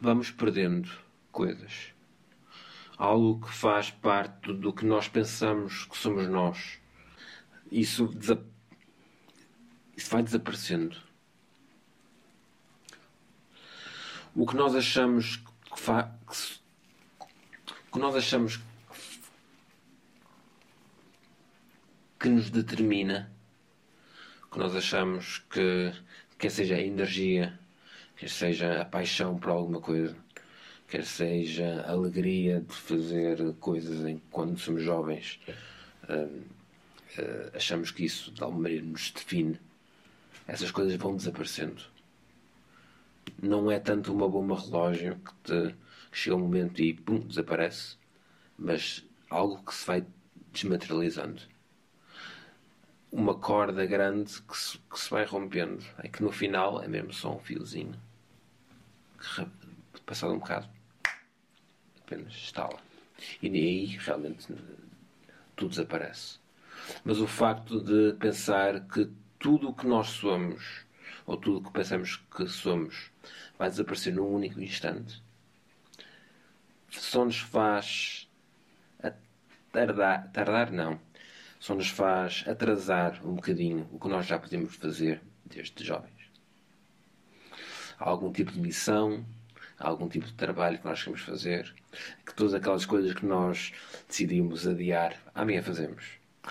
vamos 0.00 0.30
perdendo 0.30 0.88
coisas. 1.32 1.95
Algo 2.98 3.40
que 3.46 3.52
faz 3.52 3.90
parte 3.90 4.52
do 4.52 4.72
que 4.72 4.84
nós 4.84 5.08
pensamos 5.08 5.84
que 5.84 5.96
somos 5.96 6.28
nós. 6.28 6.78
Isso, 7.70 8.10
isso 9.96 10.10
vai 10.10 10.22
desaparecendo. 10.22 10.96
O 14.34 14.46
que 14.46 14.54
nós 14.54 14.74
achamos 14.74 15.36
que, 15.36 15.80
fa... 15.80 16.14
que 17.92 17.98
nós 17.98 18.14
achamos 18.14 18.60
que 22.18 22.28
nos 22.28 22.50
determina, 22.50 23.32
que 24.50 24.58
nós 24.58 24.74
achamos 24.74 25.38
que 25.50 25.92
quer 26.38 26.50
seja 26.50 26.74
a 26.76 26.80
energia, 26.80 27.58
quer 28.16 28.28
seja 28.28 28.82
a 28.82 28.84
paixão 28.84 29.38
por 29.38 29.50
alguma 29.50 29.80
coisa, 29.80 30.16
quer 30.88 31.04
seja 31.04 31.82
alegria 31.86 32.60
de 32.60 32.74
fazer 32.74 33.54
coisas 33.54 34.04
em, 34.06 34.20
quando 34.30 34.58
somos 34.58 34.82
jovens, 34.82 35.40
uh, 36.08 36.26
uh, 36.26 37.50
achamos 37.54 37.90
que 37.90 38.04
isso 38.04 38.30
de 38.30 38.42
alguma 38.42 38.62
maneira 38.62 38.84
nos 38.84 39.10
define. 39.10 39.58
Essas 40.46 40.70
coisas 40.70 40.94
vão 40.96 41.16
desaparecendo. 41.16 41.82
Não 43.42 43.70
é 43.70 43.80
tanto 43.80 44.12
uma 44.12 44.28
bomba 44.28 44.58
relógio 44.58 45.16
que, 45.16 45.34
te, 45.42 45.74
que 46.10 46.18
chega 46.18 46.36
um 46.36 46.40
momento 46.40 46.80
e 46.80 46.94
pum, 46.94 47.18
desaparece, 47.18 47.96
mas 48.56 49.04
algo 49.28 49.62
que 49.64 49.74
se 49.74 49.86
vai 49.86 50.06
desmaterializando 50.52 51.42
uma 53.10 53.34
corda 53.34 53.86
grande 53.86 54.42
que 54.42 54.56
se, 54.56 54.78
que 54.78 55.00
se 55.00 55.10
vai 55.10 55.24
rompendo. 55.24 55.84
É 55.98 56.08
que 56.08 56.22
no 56.22 56.30
final 56.30 56.82
é 56.82 56.88
mesmo 56.88 57.12
só 57.12 57.34
um 57.34 57.38
fiozinho 57.38 57.94
que, 59.18 60.00
passado 60.02 60.32
um 60.32 60.38
bocado, 60.38 60.68
apenas 62.06 62.32
estala. 62.32 62.78
E 63.42 63.48
aí 63.48 63.86
realmente 63.98 64.54
tudo 65.56 65.70
desaparece. 65.70 66.38
Mas 67.04 67.18
o 67.18 67.26
facto 67.26 67.80
de 67.80 68.16
pensar 68.18 68.86
que 68.86 69.10
tudo 69.38 69.70
o 69.70 69.74
que 69.74 69.86
nós 69.86 70.08
somos, 70.08 70.84
ou 71.26 71.36
tudo 71.36 71.58
o 71.58 71.64
que 71.64 71.72
pensamos 71.72 72.16
que 72.34 72.46
somos, 72.46 73.10
vai 73.58 73.68
desaparecer 73.68 74.14
num 74.14 74.28
único 74.28 74.60
instante, 74.60 75.22
só 76.90 77.24
nos 77.24 77.38
faz 77.38 78.28
tardar, 79.72 80.30
tardar 80.32 80.70
não, 80.70 80.98
só 81.60 81.74
nos 81.74 81.88
faz 81.88 82.44
atrasar 82.46 83.20
um 83.26 83.34
bocadinho 83.34 83.88
o 83.92 83.98
que 83.98 84.08
nós 84.08 84.26
já 84.26 84.38
podemos 84.38 84.74
fazer 84.76 85.20
desde 85.44 85.84
jovens. 85.84 86.14
Há 87.98 88.08
algum 88.08 88.32
tipo 88.32 88.52
de 88.52 88.60
missão, 88.60 89.24
há 89.78 89.88
algum 89.88 90.08
tipo 90.08 90.26
de 90.26 90.34
trabalho 90.34 90.78
que 90.78 90.84
nós 90.84 91.02
queremos 91.02 91.22
fazer, 91.22 91.74
que 92.24 92.34
todas 92.34 92.54
aquelas 92.54 92.86
coisas 92.86 93.14
que 93.14 93.26
nós 93.26 93.72
decidimos 94.08 94.66
adiar, 94.66 95.16
amanhã 95.34 95.62
fazemos. 95.62 96.04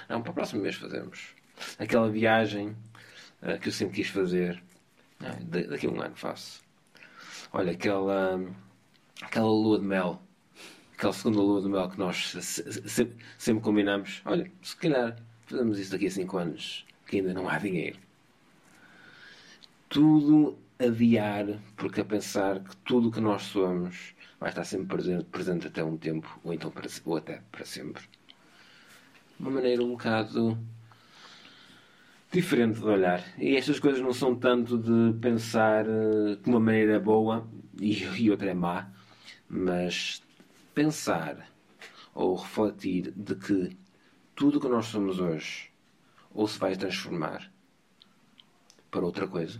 Não, 0.10 0.22
para 0.22 0.32
o 0.32 0.34
próximo 0.34 0.62
mês 0.62 0.76
fazemos. 0.76 1.36
Aquela 1.80 2.10
viagem 2.10 2.76
uh, 3.42 3.60
que 3.60 3.70
eu 3.70 3.74
sempre 3.74 3.96
quis 3.96 4.10
fazer, 4.10 4.62
ah, 5.22 5.38
daqui 5.70 5.88
a 5.88 5.90
um 5.90 6.02
ano 6.02 6.16
faço. 6.16 6.62
Olha, 7.54 7.72
aquela, 7.72 8.42
aquela 9.22 9.48
lua 9.48 9.80
de 9.80 9.86
mel 9.86 10.22
aquela 10.98 11.14
segunda 11.14 11.40
lua 11.40 11.62
de 11.62 11.68
mel 11.68 11.90
que 11.90 12.00
nós 12.00 12.36
sempre, 12.42 13.18
sempre 13.38 13.64
combinamos. 13.64 14.22
Olha, 14.26 14.50
se 14.62 14.76
calhar 14.78 15.16
fazemos 15.46 15.78
isso 15.78 15.92
daqui 15.92 16.08
a 16.08 16.12
5 16.12 16.38
anos, 16.38 16.86
que 17.06 17.18
ainda 17.18 17.34
não 17.34 17.48
há 17.48 17.58
dinheiro. 17.58 18.00
Tudo 19.90 20.58
adiar, 20.80 21.46
porque 21.76 22.02
a 22.02 22.06
pensar 22.06 22.60
que 22.60 22.76
tudo 22.78 23.10
o 23.10 23.12
que 23.12 23.20
nós 23.20 23.44
somos 23.44 24.15
vai 24.46 24.52
estar 24.52 24.64
sempre 24.64 24.86
presente, 24.86 25.26
presente 25.26 25.66
até 25.66 25.84
um 25.84 25.98
tempo, 25.98 26.40
ou 26.44 26.54
então 26.54 26.70
para, 26.70 26.88
ou 27.04 27.18
até 27.18 27.42
para 27.52 27.66
sempre. 27.66 28.04
Uma 29.40 29.50
maneira 29.50 29.84
um 29.84 29.94
bocado 29.94 30.56
diferente 32.32 32.80
de 32.80 32.86
olhar. 32.86 33.24
E 33.40 33.56
estas 33.56 33.80
coisas 33.80 34.00
não 34.02 34.14
são 34.14 34.36
tanto 34.36 34.78
de 34.78 35.18
pensar 35.18 35.88
uh, 35.88 36.36
de 36.36 36.48
uma 36.48 36.60
maneira 36.60 37.00
boa 37.00 37.50
e, 37.82 38.04
e 38.22 38.30
outra 38.30 38.52
é 38.52 38.54
má, 38.54 38.88
mas 39.50 40.22
pensar 40.76 41.50
ou 42.14 42.36
refletir 42.36 43.12
de 43.16 43.34
que 43.34 43.76
tudo 44.36 44.60
o 44.60 44.62
que 44.62 44.68
nós 44.68 44.86
somos 44.86 45.20
hoje 45.20 45.72
ou 46.32 46.48
se 46.48 46.60
vai 46.60 46.76
transformar 46.76 47.52
para 48.92 49.04
outra 49.04 49.28
coisa, 49.28 49.58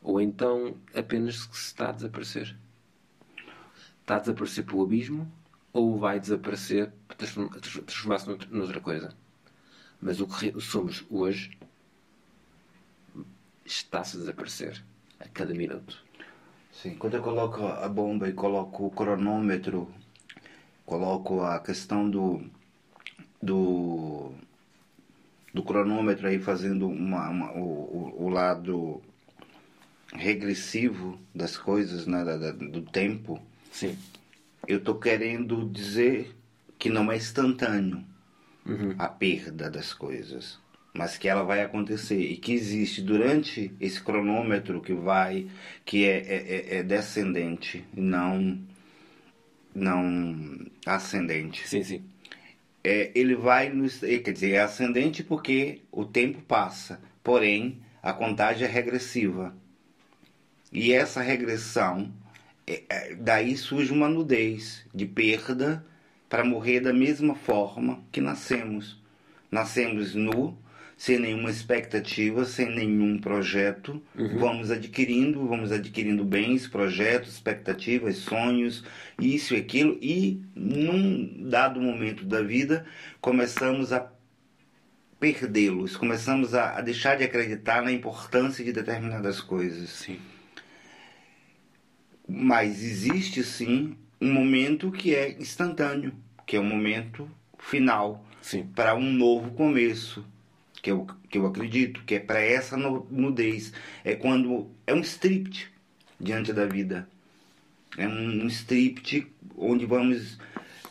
ou 0.00 0.18
então 0.22 0.74
apenas 0.94 1.40
se 1.52 1.66
está 1.66 1.90
a 1.90 1.92
desaparecer. 1.92 2.56
Está 4.10 4.16
a 4.16 4.20
desaparecer 4.22 4.74
o 4.74 4.82
abismo 4.82 5.32
ou 5.72 5.96
vai 5.96 6.18
desaparecer 6.18 6.92
transformar-se 7.16 8.26
noutra 8.50 8.80
coisa. 8.80 9.14
Mas 10.02 10.20
o 10.20 10.26
que 10.26 10.52
somos 10.60 11.06
hoje 11.08 11.56
está-se 13.64 14.16
a 14.16 14.18
desaparecer 14.18 14.82
a 15.20 15.28
cada 15.28 15.54
minuto. 15.54 15.96
Sim, 16.72 16.96
quando 16.96 17.14
eu 17.14 17.22
coloco 17.22 17.64
a 17.64 17.88
bomba 17.88 18.28
e 18.28 18.32
coloco 18.32 18.86
o 18.86 18.90
cronômetro 18.90 19.88
coloco 20.84 21.42
a 21.42 21.60
questão 21.60 22.10
do, 22.10 22.42
do, 23.40 24.32
do 25.54 25.62
cronômetro 25.62 26.26
aí 26.26 26.40
fazendo 26.40 26.88
uma, 26.88 27.28
uma 27.28 27.52
o, 27.52 28.24
o, 28.24 28.28
lado 28.28 29.00
regressivo 30.12 31.16
das 31.32 31.56
coisas, 31.56 32.08
né, 32.08 32.24
da, 32.24 32.36
da, 32.36 32.50
do 32.50 32.82
tempo. 32.82 33.40
Sim. 33.70 33.96
Eu 34.66 34.78
estou 34.78 34.96
querendo 34.96 35.68
dizer 35.68 36.34
que 36.78 36.88
não 36.88 37.10
é 37.10 37.16
instantâneo 37.16 38.04
uhum. 38.66 38.94
a 38.98 39.08
perda 39.08 39.70
das 39.70 39.92
coisas, 39.92 40.58
mas 40.92 41.16
que 41.16 41.28
ela 41.28 41.42
vai 41.42 41.62
acontecer 41.62 42.20
e 42.20 42.36
que 42.36 42.52
existe 42.52 43.02
durante 43.02 43.72
esse 43.80 44.02
cronômetro 44.02 44.80
que 44.80 44.92
vai, 44.92 45.48
que 45.84 46.04
é, 46.04 46.18
é, 46.18 46.36
é, 46.36 46.76
é 46.78 46.82
descendente, 46.82 47.84
não 47.94 48.58
não 49.72 50.66
ascendente. 50.84 51.66
Sim, 51.68 51.84
sim. 51.84 52.04
É, 52.82 53.12
ele 53.14 53.36
vai 53.36 53.68
nos, 53.68 53.98
quer 53.98 54.32
dizer, 54.32 54.52
é 54.52 54.60
ascendente 54.60 55.22
porque 55.22 55.82
o 55.92 56.04
tempo 56.04 56.40
passa, 56.42 57.00
porém 57.22 57.78
a 58.02 58.12
contagem 58.12 58.66
é 58.66 58.70
regressiva. 58.70 59.54
E 60.72 60.92
essa 60.92 61.20
regressão, 61.20 62.12
daí 63.18 63.56
surge 63.56 63.92
uma 63.92 64.08
nudez 64.08 64.84
de 64.94 65.06
perda 65.06 65.84
para 66.28 66.44
morrer 66.44 66.80
da 66.80 66.92
mesma 66.92 67.34
forma 67.34 68.02
que 68.12 68.20
nascemos. 68.20 69.00
Nascemos 69.50 70.14
nu, 70.14 70.56
sem 70.96 71.18
nenhuma 71.18 71.50
expectativa, 71.50 72.44
sem 72.44 72.70
nenhum 72.70 73.18
projeto. 73.18 74.00
Uhum. 74.14 74.38
Vamos 74.38 74.70
adquirindo, 74.70 75.46
vamos 75.46 75.72
adquirindo 75.72 76.24
bens, 76.24 76.68
projetos, 76.68 77.32
expectativas, 77.32 78.18
sonhos, 78.18 78.84
isso 79.18 79.54
e 79.54 79.56
aquilo, 79.56 79.98
e 80.00 80.40
num 80.54 81.48
dado 81.48 81.80
momento 81.80 82.24
da 82.24 82.42
vida 82.42 82.84
começamos 83.20 83.92
a 83.92 84.12
perdê-los, 85.18 85.96
começamos 85.96 86.54
a, 86.54 86.78
a, 86.78 86.80
deixar 86.80 87.16
de 87.16 87.24
acreditar 87.24 87.82
na 87.82 87.92
importância 87.92 88.64
de 88.64 88.72
determinadas 88.72 89.40
coisas. 89.40 89.88
Sim. 89.90 90.18
Mas 92.32 92.82
existe 92.82 93.42
sim 93.42 93.96
um 94.20 94.32
momento 94.32 94.92
que 94.92 95.14
é 95.14 95.32
instantâneo, 95.32 96.12
que 96.46 96.56
é 96.56 96.60
o 96.60 96.62
um 96.62 96.68
momento 96.68 97.28
final 97.58 98.24
para 98.74 98.94
um 98.94 99.12
novo 99.12 99.50
começo 99.50 100.24
que 100.80 100.90
eu, 100.90 101.06
que 101.28 101.38
eu 101.38 101.46
acredito, 101.46 102.04
que 102.04 102.14
é 102.14 102.20
para 102.20 102.40
essa 102.40 102.76
nudez. 102.76 103.72
É 104.04 104.14
quando 104.14 104.70
é 104.86 104.94
um 104.94 105.00
script 105.00 105.70
diante 106.20 106.52
da 106.52 106.66
vida. 106.66 107.08
É 107.98 108.06
um, 108.06 108.44
um 108.44 108.46
script 108.46 109.26
onde 109.56 109.84
vamos 109.84 110.38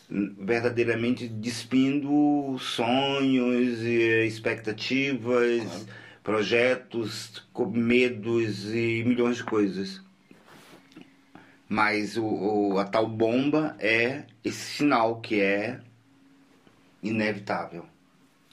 verdadeiramente 0.09 1.27
despindo 1.27 2.57
sonhos, 2.59 3.81
e 3.81 4.25
expectativas, 4.25 5.63
claro. 5.63 5.85
projetos, 6.23 7.47
medos 7.71 8.65
e 8.73 9.03
milhões 9.05 9.37
de 9.37 9.43
coisas. 9.43 10.01
Mas 11.69 12.17
o, 12.17 12.25
o, 12.25 12.79
a 12.79 12.85
tal 12.85 13.07
bomba 13.07 13.75
é 13.79 14.23
esse 14.43 14.77
sinal 14.77 15.21
que 15.21 15.39
é 15.39 15.79
inevitável. 17.03 17.85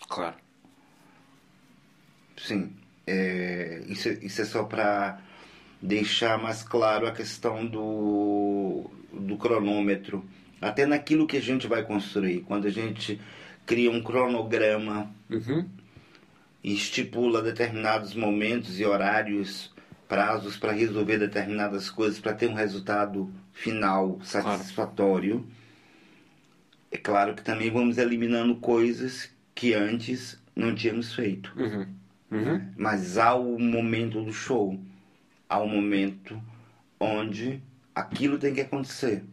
Claro. 0.07 0.37
Sim. 2.37 2.77
É, 3.07 3.83
isso, 3.89 4.11
isso 4.11 4.43
é 4.43 4.45
só 4.45 4.65
para 4.65 5.19
deixar 5.81 6.39
mais 6.39 6.63
claro 6.63 7.07
a 7.07 7.13
questão 7.13 7.65
do, 7.65 8.91
do 9.11 9.39
cronômetro. 9.39 10.23
Até 10.61 10.85
naquilo 10.85 11.27
que 11.27 11.39
a 11.39 11.43
gente 11.43 11.67
vai 11.67 11.85
construir. 11.85 12.41
Quando 12.41 12.67
a 12.67 12.71
gente 12.71 13.19
cria 13.65 13.91
um 13.91 14.03
cronograma 14.03 15.11
uhum. 15.31 15.67
e 16.63 16.75
estipula 16.75 17.41
determinados 17.41 18.15
momentos 18.15 18.79
e 18.79 18.85
horários 18.85 19.75
prazos 20.09 20.57
para 20.57 20.73
resolver 20.73 21.19
determinadas 21.19 21.91
coisas, 21.91 22.19
para 22.19 22.35
ter 22.35 22.49
um 22.49 22.55
resultado 22.55 23.33
final 23.53 24.19
satisfatório. 24.23 25.41
Claro. 25.41 25.57
É 26.91 26.97
claro 26.97 27.35
que 27.35 27.43
também 27.43 27.71
vamos 27.71 27.99
eliminando 27.99 28.57
coisas 28.57 29.31
que 29.55 29.75
antes 29.75 30.41
não 30.55 30.75
tínhamos 30.75 31.15
feito. 31.15 31.53
Uhum. 31.57 31.87
Uhum. 32.31 32.73
Mas 32.77 33.19
há 33.19 33.35
o 33.35 33.59
momento 33.59 34.23
do 34.23 34.33
show, 34.33 34.79
há 35.49 35.59
o 35.59 35.69
momento 35.69 36.41
onde 36.99 37.63
aquilo 37.95 38.39
tem 38.39 38.55
que 38.55 38.61
acontecer. 38.61 39.25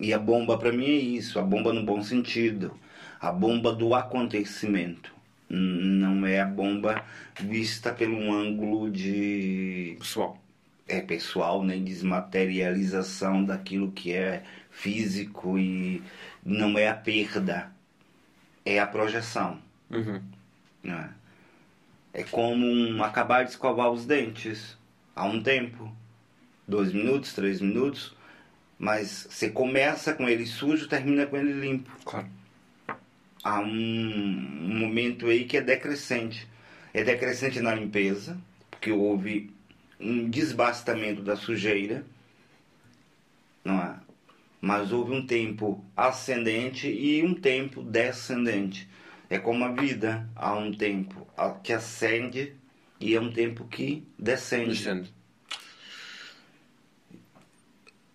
E 0.00 0.12
a 0.12 0.18
bomba 0.18 0.56
para 0.56 0.72
mim 0.72 0.86
é 0.86 0.98
isso, 0.98 1.38
a 1.38 1.42
bomba 1.42 1.72
no 1.72 1.82
bom 1.82 2.02
sentido, 2.02 2.72
a 3.20 3.32
bomba 3.32 3.72
do 3.72 3.94
acontecimento 3.94 5.17
não 5.48 6.26
é 6.26 6.40
a 6.40 6.46
bomba 6.46 7.04
vista 7.40 7.92
pelo 7.92 8.32
ângulo 8.32 8.90
de 8.90 9.96
pessoal 9.98 10.38
é 10.86 11.00
pessoal 11.00 11.62
nem 11.62 11.80
né? 11.80 11.86
desmaterialização 11.86 13.44
daquilo 13.44 13.92
que 13.92 14.12
é 14.12 14.42
físico 14.70 15.58
e 15.58 16.02
não 16.44 16.78
é 16.78 16.88
a 16.88 16.94
perda 16.94 17.70
é 18.64 18.78
a 18.78 18.86
projeção 18.86 19.58
uhum. 19.90 20.22
né? 20.82 21.10
é 22.12 22.22
como 22.24 22.66
um 22.66 23.02
acabar 23.02 23.44
de 23.44 23.50
escovar 23.50 23.90
os 23.90 24.06
dentes 24.06 24.76
há 25.14 25.24
um 25.24 25.42
tempo 25.42 25.90
dois 26.66 26.92
minutos 26.92 27.32
três 27.32 27.60
minutos 27.60 28.16
mas 28.78 29.26
você 29.30 29.50
começa 29.50 30.14
com 30.14 30.28
ele 30.28 30.46
sujo 30.46 30.88
termina 30.88 31.26
com 31.26 31.36
ele 31.36 31.52
limpo 31.52 31.90
claro 32.04 32.37
há 33.48 33.60
um, 33.60 34.78
momento 34.78 35.26
aí 35.26 35.44
que 35.44 35.56
é 35.56 35.60
decrescente. 35.60 36.46
É 36.92 37.02
decrescente 37.02 37.60
na 37.60 37.74
limpeza, 37.74 38.38
porque 38.70 38.90
houve 38.90 39.50
um 39.98 40.28
desbastamento 40.28 41.22
da 41.22 41.36
sujeira, 41.36 42.04
não 43.64 43.80
é? 43.80 43.96
Mas 44.60 44.92
houve 44.92 45.14
um 45.14 45.24
tempo 45.24 45.84
ascendente 45.96 46.88
e 46.88 47.22
um 47.22 47.34
tempo 47.34 47.82
descendente. 47.82 48.88
É 49.30 49.38
como 49.38 49.64
a 49.64 49.72
vida, 49.72 50.28
há 50.34 50.54
um 50.54 50.72
tempo 50.72 51.26
que 51.62 51.72
ascende 51.72 52.54
e 53.00 53.14
é 53.14 53.20
um 53.20 53.32
tempo 53.32 53.66
que 53.66 54.06
descende. 54.18 54.70
descende. 54.70 55.14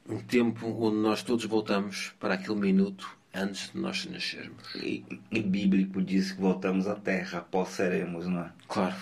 Um 0.07 0.19
tempo 0.19 0.67
onde 0.67 0.97
nós 0.97 1.23
todos 1.23 1.45
voltamos 1.45 2.13
para 2.19 2.34
aquele 2.34 2.59
minuto 2.59 3.22
antes 3.34 3.71
de 3.71 3.79
nós 3.79 4.05
nascermos. 4.05 4.75
E, 4.75 5.03
e 5.31 5.41
bíblico 5.41 6.01
diz 6.01 6.31
que 6.31 6.41
voltamos 6.41 6.88
à 6.88 6.95
terra 6.95 7.39
após 7.39 7.69
seremos, 7.69 8.27
não 8.27 8.41
é? 8.41 8.51
Claro. 8.67 8.95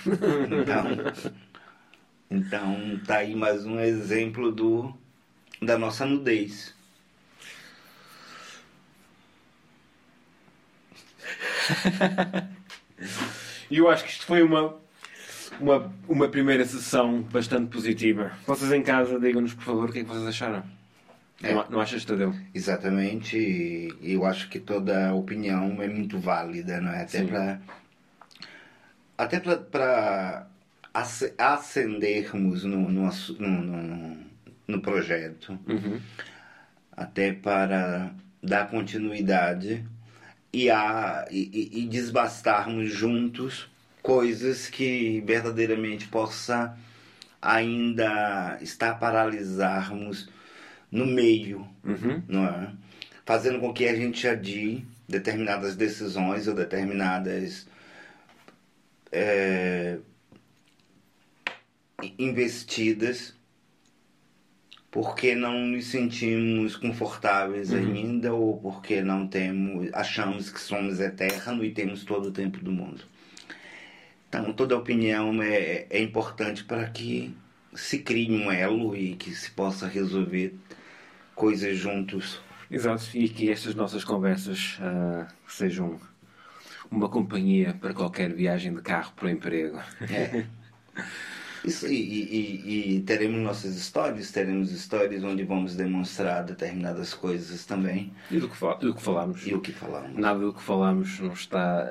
Então, 0.61 0.85
então 2.29 2.99
tá 3.05 3.17
aí 3.17 3.35
mais 3.35 3.65
um 3.65 3.79
exemplo 3.79 4.51
do 4.51 4.93
da 5.61 5.77
nossa 5.77 6.05
nudez. 6.05 6.73
E 13.69 13.77
eu 13.77 13.89
acho 13.89 14.03
que 14.03 14.11
isto 14.11 14.25
foi 14.25 14.43
uma, 14.43 14.75
uma, 15.59 15.93
uma 16.07 16.27
primeira 16.27 16.65
sessão 16.65 17.21
bastante 17.21 17.69
positiva. 17.69 18.33
Vocês 18.45 18.69
em 18.73 18.83
casa, 18.83 19.17
digam-nos 19.17 19.53
por 19.53 19.63
favor 19.63 19.89
o 19.89 19.93
que 19.93 19.99
é 19.99 20.03
que 20.03 20.09
vocês 20.09 20.27
acharam. 20.27 20.80
É. 21.43 21.53
Não, 21.53 21.69
não 21.69 21.81
achas, 21.81 22.05
Tadeu? 22.05 22.33
Exatamente. 22.53 23.37
E 23.37 24.13
eu 24.13 24.25
acho 24.25 24.49
que 24.49 24.59
toda 24.59 25.13
opinião 25.13 25.81
é 25.81 25.87
muito 25.87 26.19
válida, 26.19 26.79
não 26.79 26.91
é? 26.91 27.03
Até 27.03 27.23
para 27.23 27.59
até 29.17 29.39
para 29.39 30.47
acendermos 30.93 32.63
no, 32.63 32.89
no, 32.89 33.09
no, 33.39 34.17
no 34.67 34.81
projeto, 34.81 35.57
uhum. 35.67 35.99
até 36.91 37.31
para 37.31 38.11
dar 38.41 38.67
continuidade 38.69 39.85
e, 40.51 40.69
a, 40.69 41.27
e, 41.29 41.83
e 41.83 41.87
desbastarmos 41.87 42.91
juntos 42.91 43.69
coisas 44.01 44.67
que 44.67 45.21
verdadeiramente 45.21 46.07
possa 46.07 46.75
ainda 47.41 48.57
estar 48.61 48.95
paralisarmos 48.99 50.29
no 50.91 51.05
meio, 51.05 51.67
uhum. 51.83 52.21
não 52.27 52.45
é? 52.45 52.73
fazendo 53.25 53.59
com 53.59 53.73
que 53.73 53.87
a 53.87 53.95
gente 53.95 54.27
adie 54.27 54.85
determinadas 55.07 55.75
decisões 55.75 56.47
ou 56.47 56.53
determinadas 56.53 57.67
é, 59.11 59.97
investidas 62.17 63.33
porque 64.89 65.33
não 65.33 65.57
nos 65.67 65.85
sentimos 65.85 66.75
confortáveis 66.75 67.71
uhum. 67.71 67.79
ainda 67.79 68.33
ou 68.33 68.59
porque 68.59 69.01
não 69.01 69.27
temos 69.27 69.89
achamos 69.93 70.49
que 70.49 70.59
somos 70.59 70.99
eterno 70.99 71.63
e 71.63 71.71
temos 71.71 72.03
todo 72.03 72.27
o 72.27 72.31
tempo 72.31 72.59
do 72.59 72.71
mundo 72.71 73.03
então 74.27 74.51
toda 74.53 74.77
opinião 74.77 75.41
é, 75.41 75.85
é 75.89 76.01
importante 76.01 76.63
para 76.63 76.89
que 76.89 77.33
se 77.73 77.99
crie 77.99 78.31
um 78.31 78.51
elo 78.51 78.95
e 78.95 79.15
que 79.15 79.31
se 79.31 79.51
possa 79.51 79.87
resolver 79.87 80.53
coisas 81.41 81.75
juntos. 81.75 82.39
Exato, 82.69 83.03
e 83.15 83.27
que 83.27 83.49
estas 83.49 83.73
nossas 83.73 84.03
conversas 84.03 84.77
uh, 84.77 85.25
sejam 85.47 85.99
uma 86.91 87.09
companhia 87.09 87.73
para 87.81 87.95
qualquer 87.95 88.31
viagem 88.31 88.75
de 88.75 88.81
carro 88.83 89.11
para 89.15 89.25
o 89.25 89.29
emprego. 89.29 89.79
É. 90.01 90.45
Isso, 91.65 91.87
e, 91.87 91.93
e, 91.93 92.97
e, 92.97 93.01
teremos 93.01 93.39
nossas 93.41 93.75
histórias, 93.75 94.31
teremos 94.31 94.71
histórias 94.71 95.23
onde 95.23 95.43
vamos 95.43 95.75
demonstrar 95.75 96.43
determinadas 96.43 97.13
coisas 97.13 97.65
também. 97.65 98.13
E 98.29 98.39
do 98.39 98.47
que, 98.47 98.85
do 98.85 98.93
que 98.93 99.01
falamos. 99.01 99.45
E 99.47 99.55
o 99.55 99.61
que 99.61 99.71
falamos. 99.71 100.15
Nada 100.15 100.39
do 100.39 100.53
que 100.53 100.61
falamos 100.61 101.19
não 101.19 101.33
está 101.33 101.89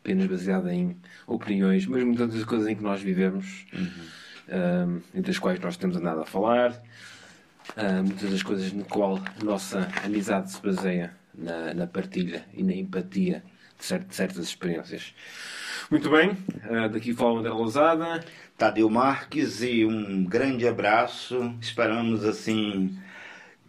apenas 0.00 0.26
baseado 0.26 0.70
em 0.70 0.96
opiniões, 1.26 1.86
mas 1.86 2.02
muitas 2.02 2.32
das 2.32 2.44
coisas 2.44 2.66
em 2.66 2.74
que 2.74 2.82
nós 2.82 3.02
vivemos, 3.02 3.66
uhum. 3.74 3.82
um, 3.82 3.88
ah, 4.50 5.00
entre 5.14 5.30
as 5.30 5.38
quais 5.38 5.60
nós 5.60 5.76
temos 5.76 5.96
andado 5.96 6.20
a 6.20 6.26
falar, 6.26 6.82
uh, 7.76 8.02
muitas 8.04 8.30
das 8.30 8.42
coisas 8.42 8.72
no 8.72 8.84
qual 8.84 9.16
a 9.16 9.44
nossa 9.44 9.88
amizade 10.04 10.52
se 10.52 10.60
baseia 10.60 11.14
na, 11.34 11.74
na 11.74 11.86
partilha 11.86 12.44
e 12.54 12.62
na 12.62 12.74
empatia 12.74 13.42
de, 13.78 13.84
cert, 13.84 14.06
de 14.06 14.14
certas 14.14 14.44
experiências. 14.44 15.14
Muito 15.90 16.10
bem, 16.10 16.30
uh, 16.30 16.88
daqui 16.90 17.14
fala 17.14 17.40
André 17.40 17.50
Lousada. 17.50 18.24
Tadeu 18.56 18.88
Marques 18.88 19.62
e 19.62 19.84
um 19.84 20.24
grande 20.24 20.66
abraço. 20.66 21.54
Esperamos 21.60 22.24
assim 22.24 22.96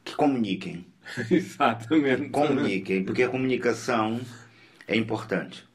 que 0.04 0.16
comuniquem. 0.16 0.86
Exatamente. 1.30 2.30
Comuniquem, 2.30 3.04
porque 3.04 3.24
a 3.24 3.30
comunicação 3.30 4.22
é 4.88 4.95
importante. 4.95 5.68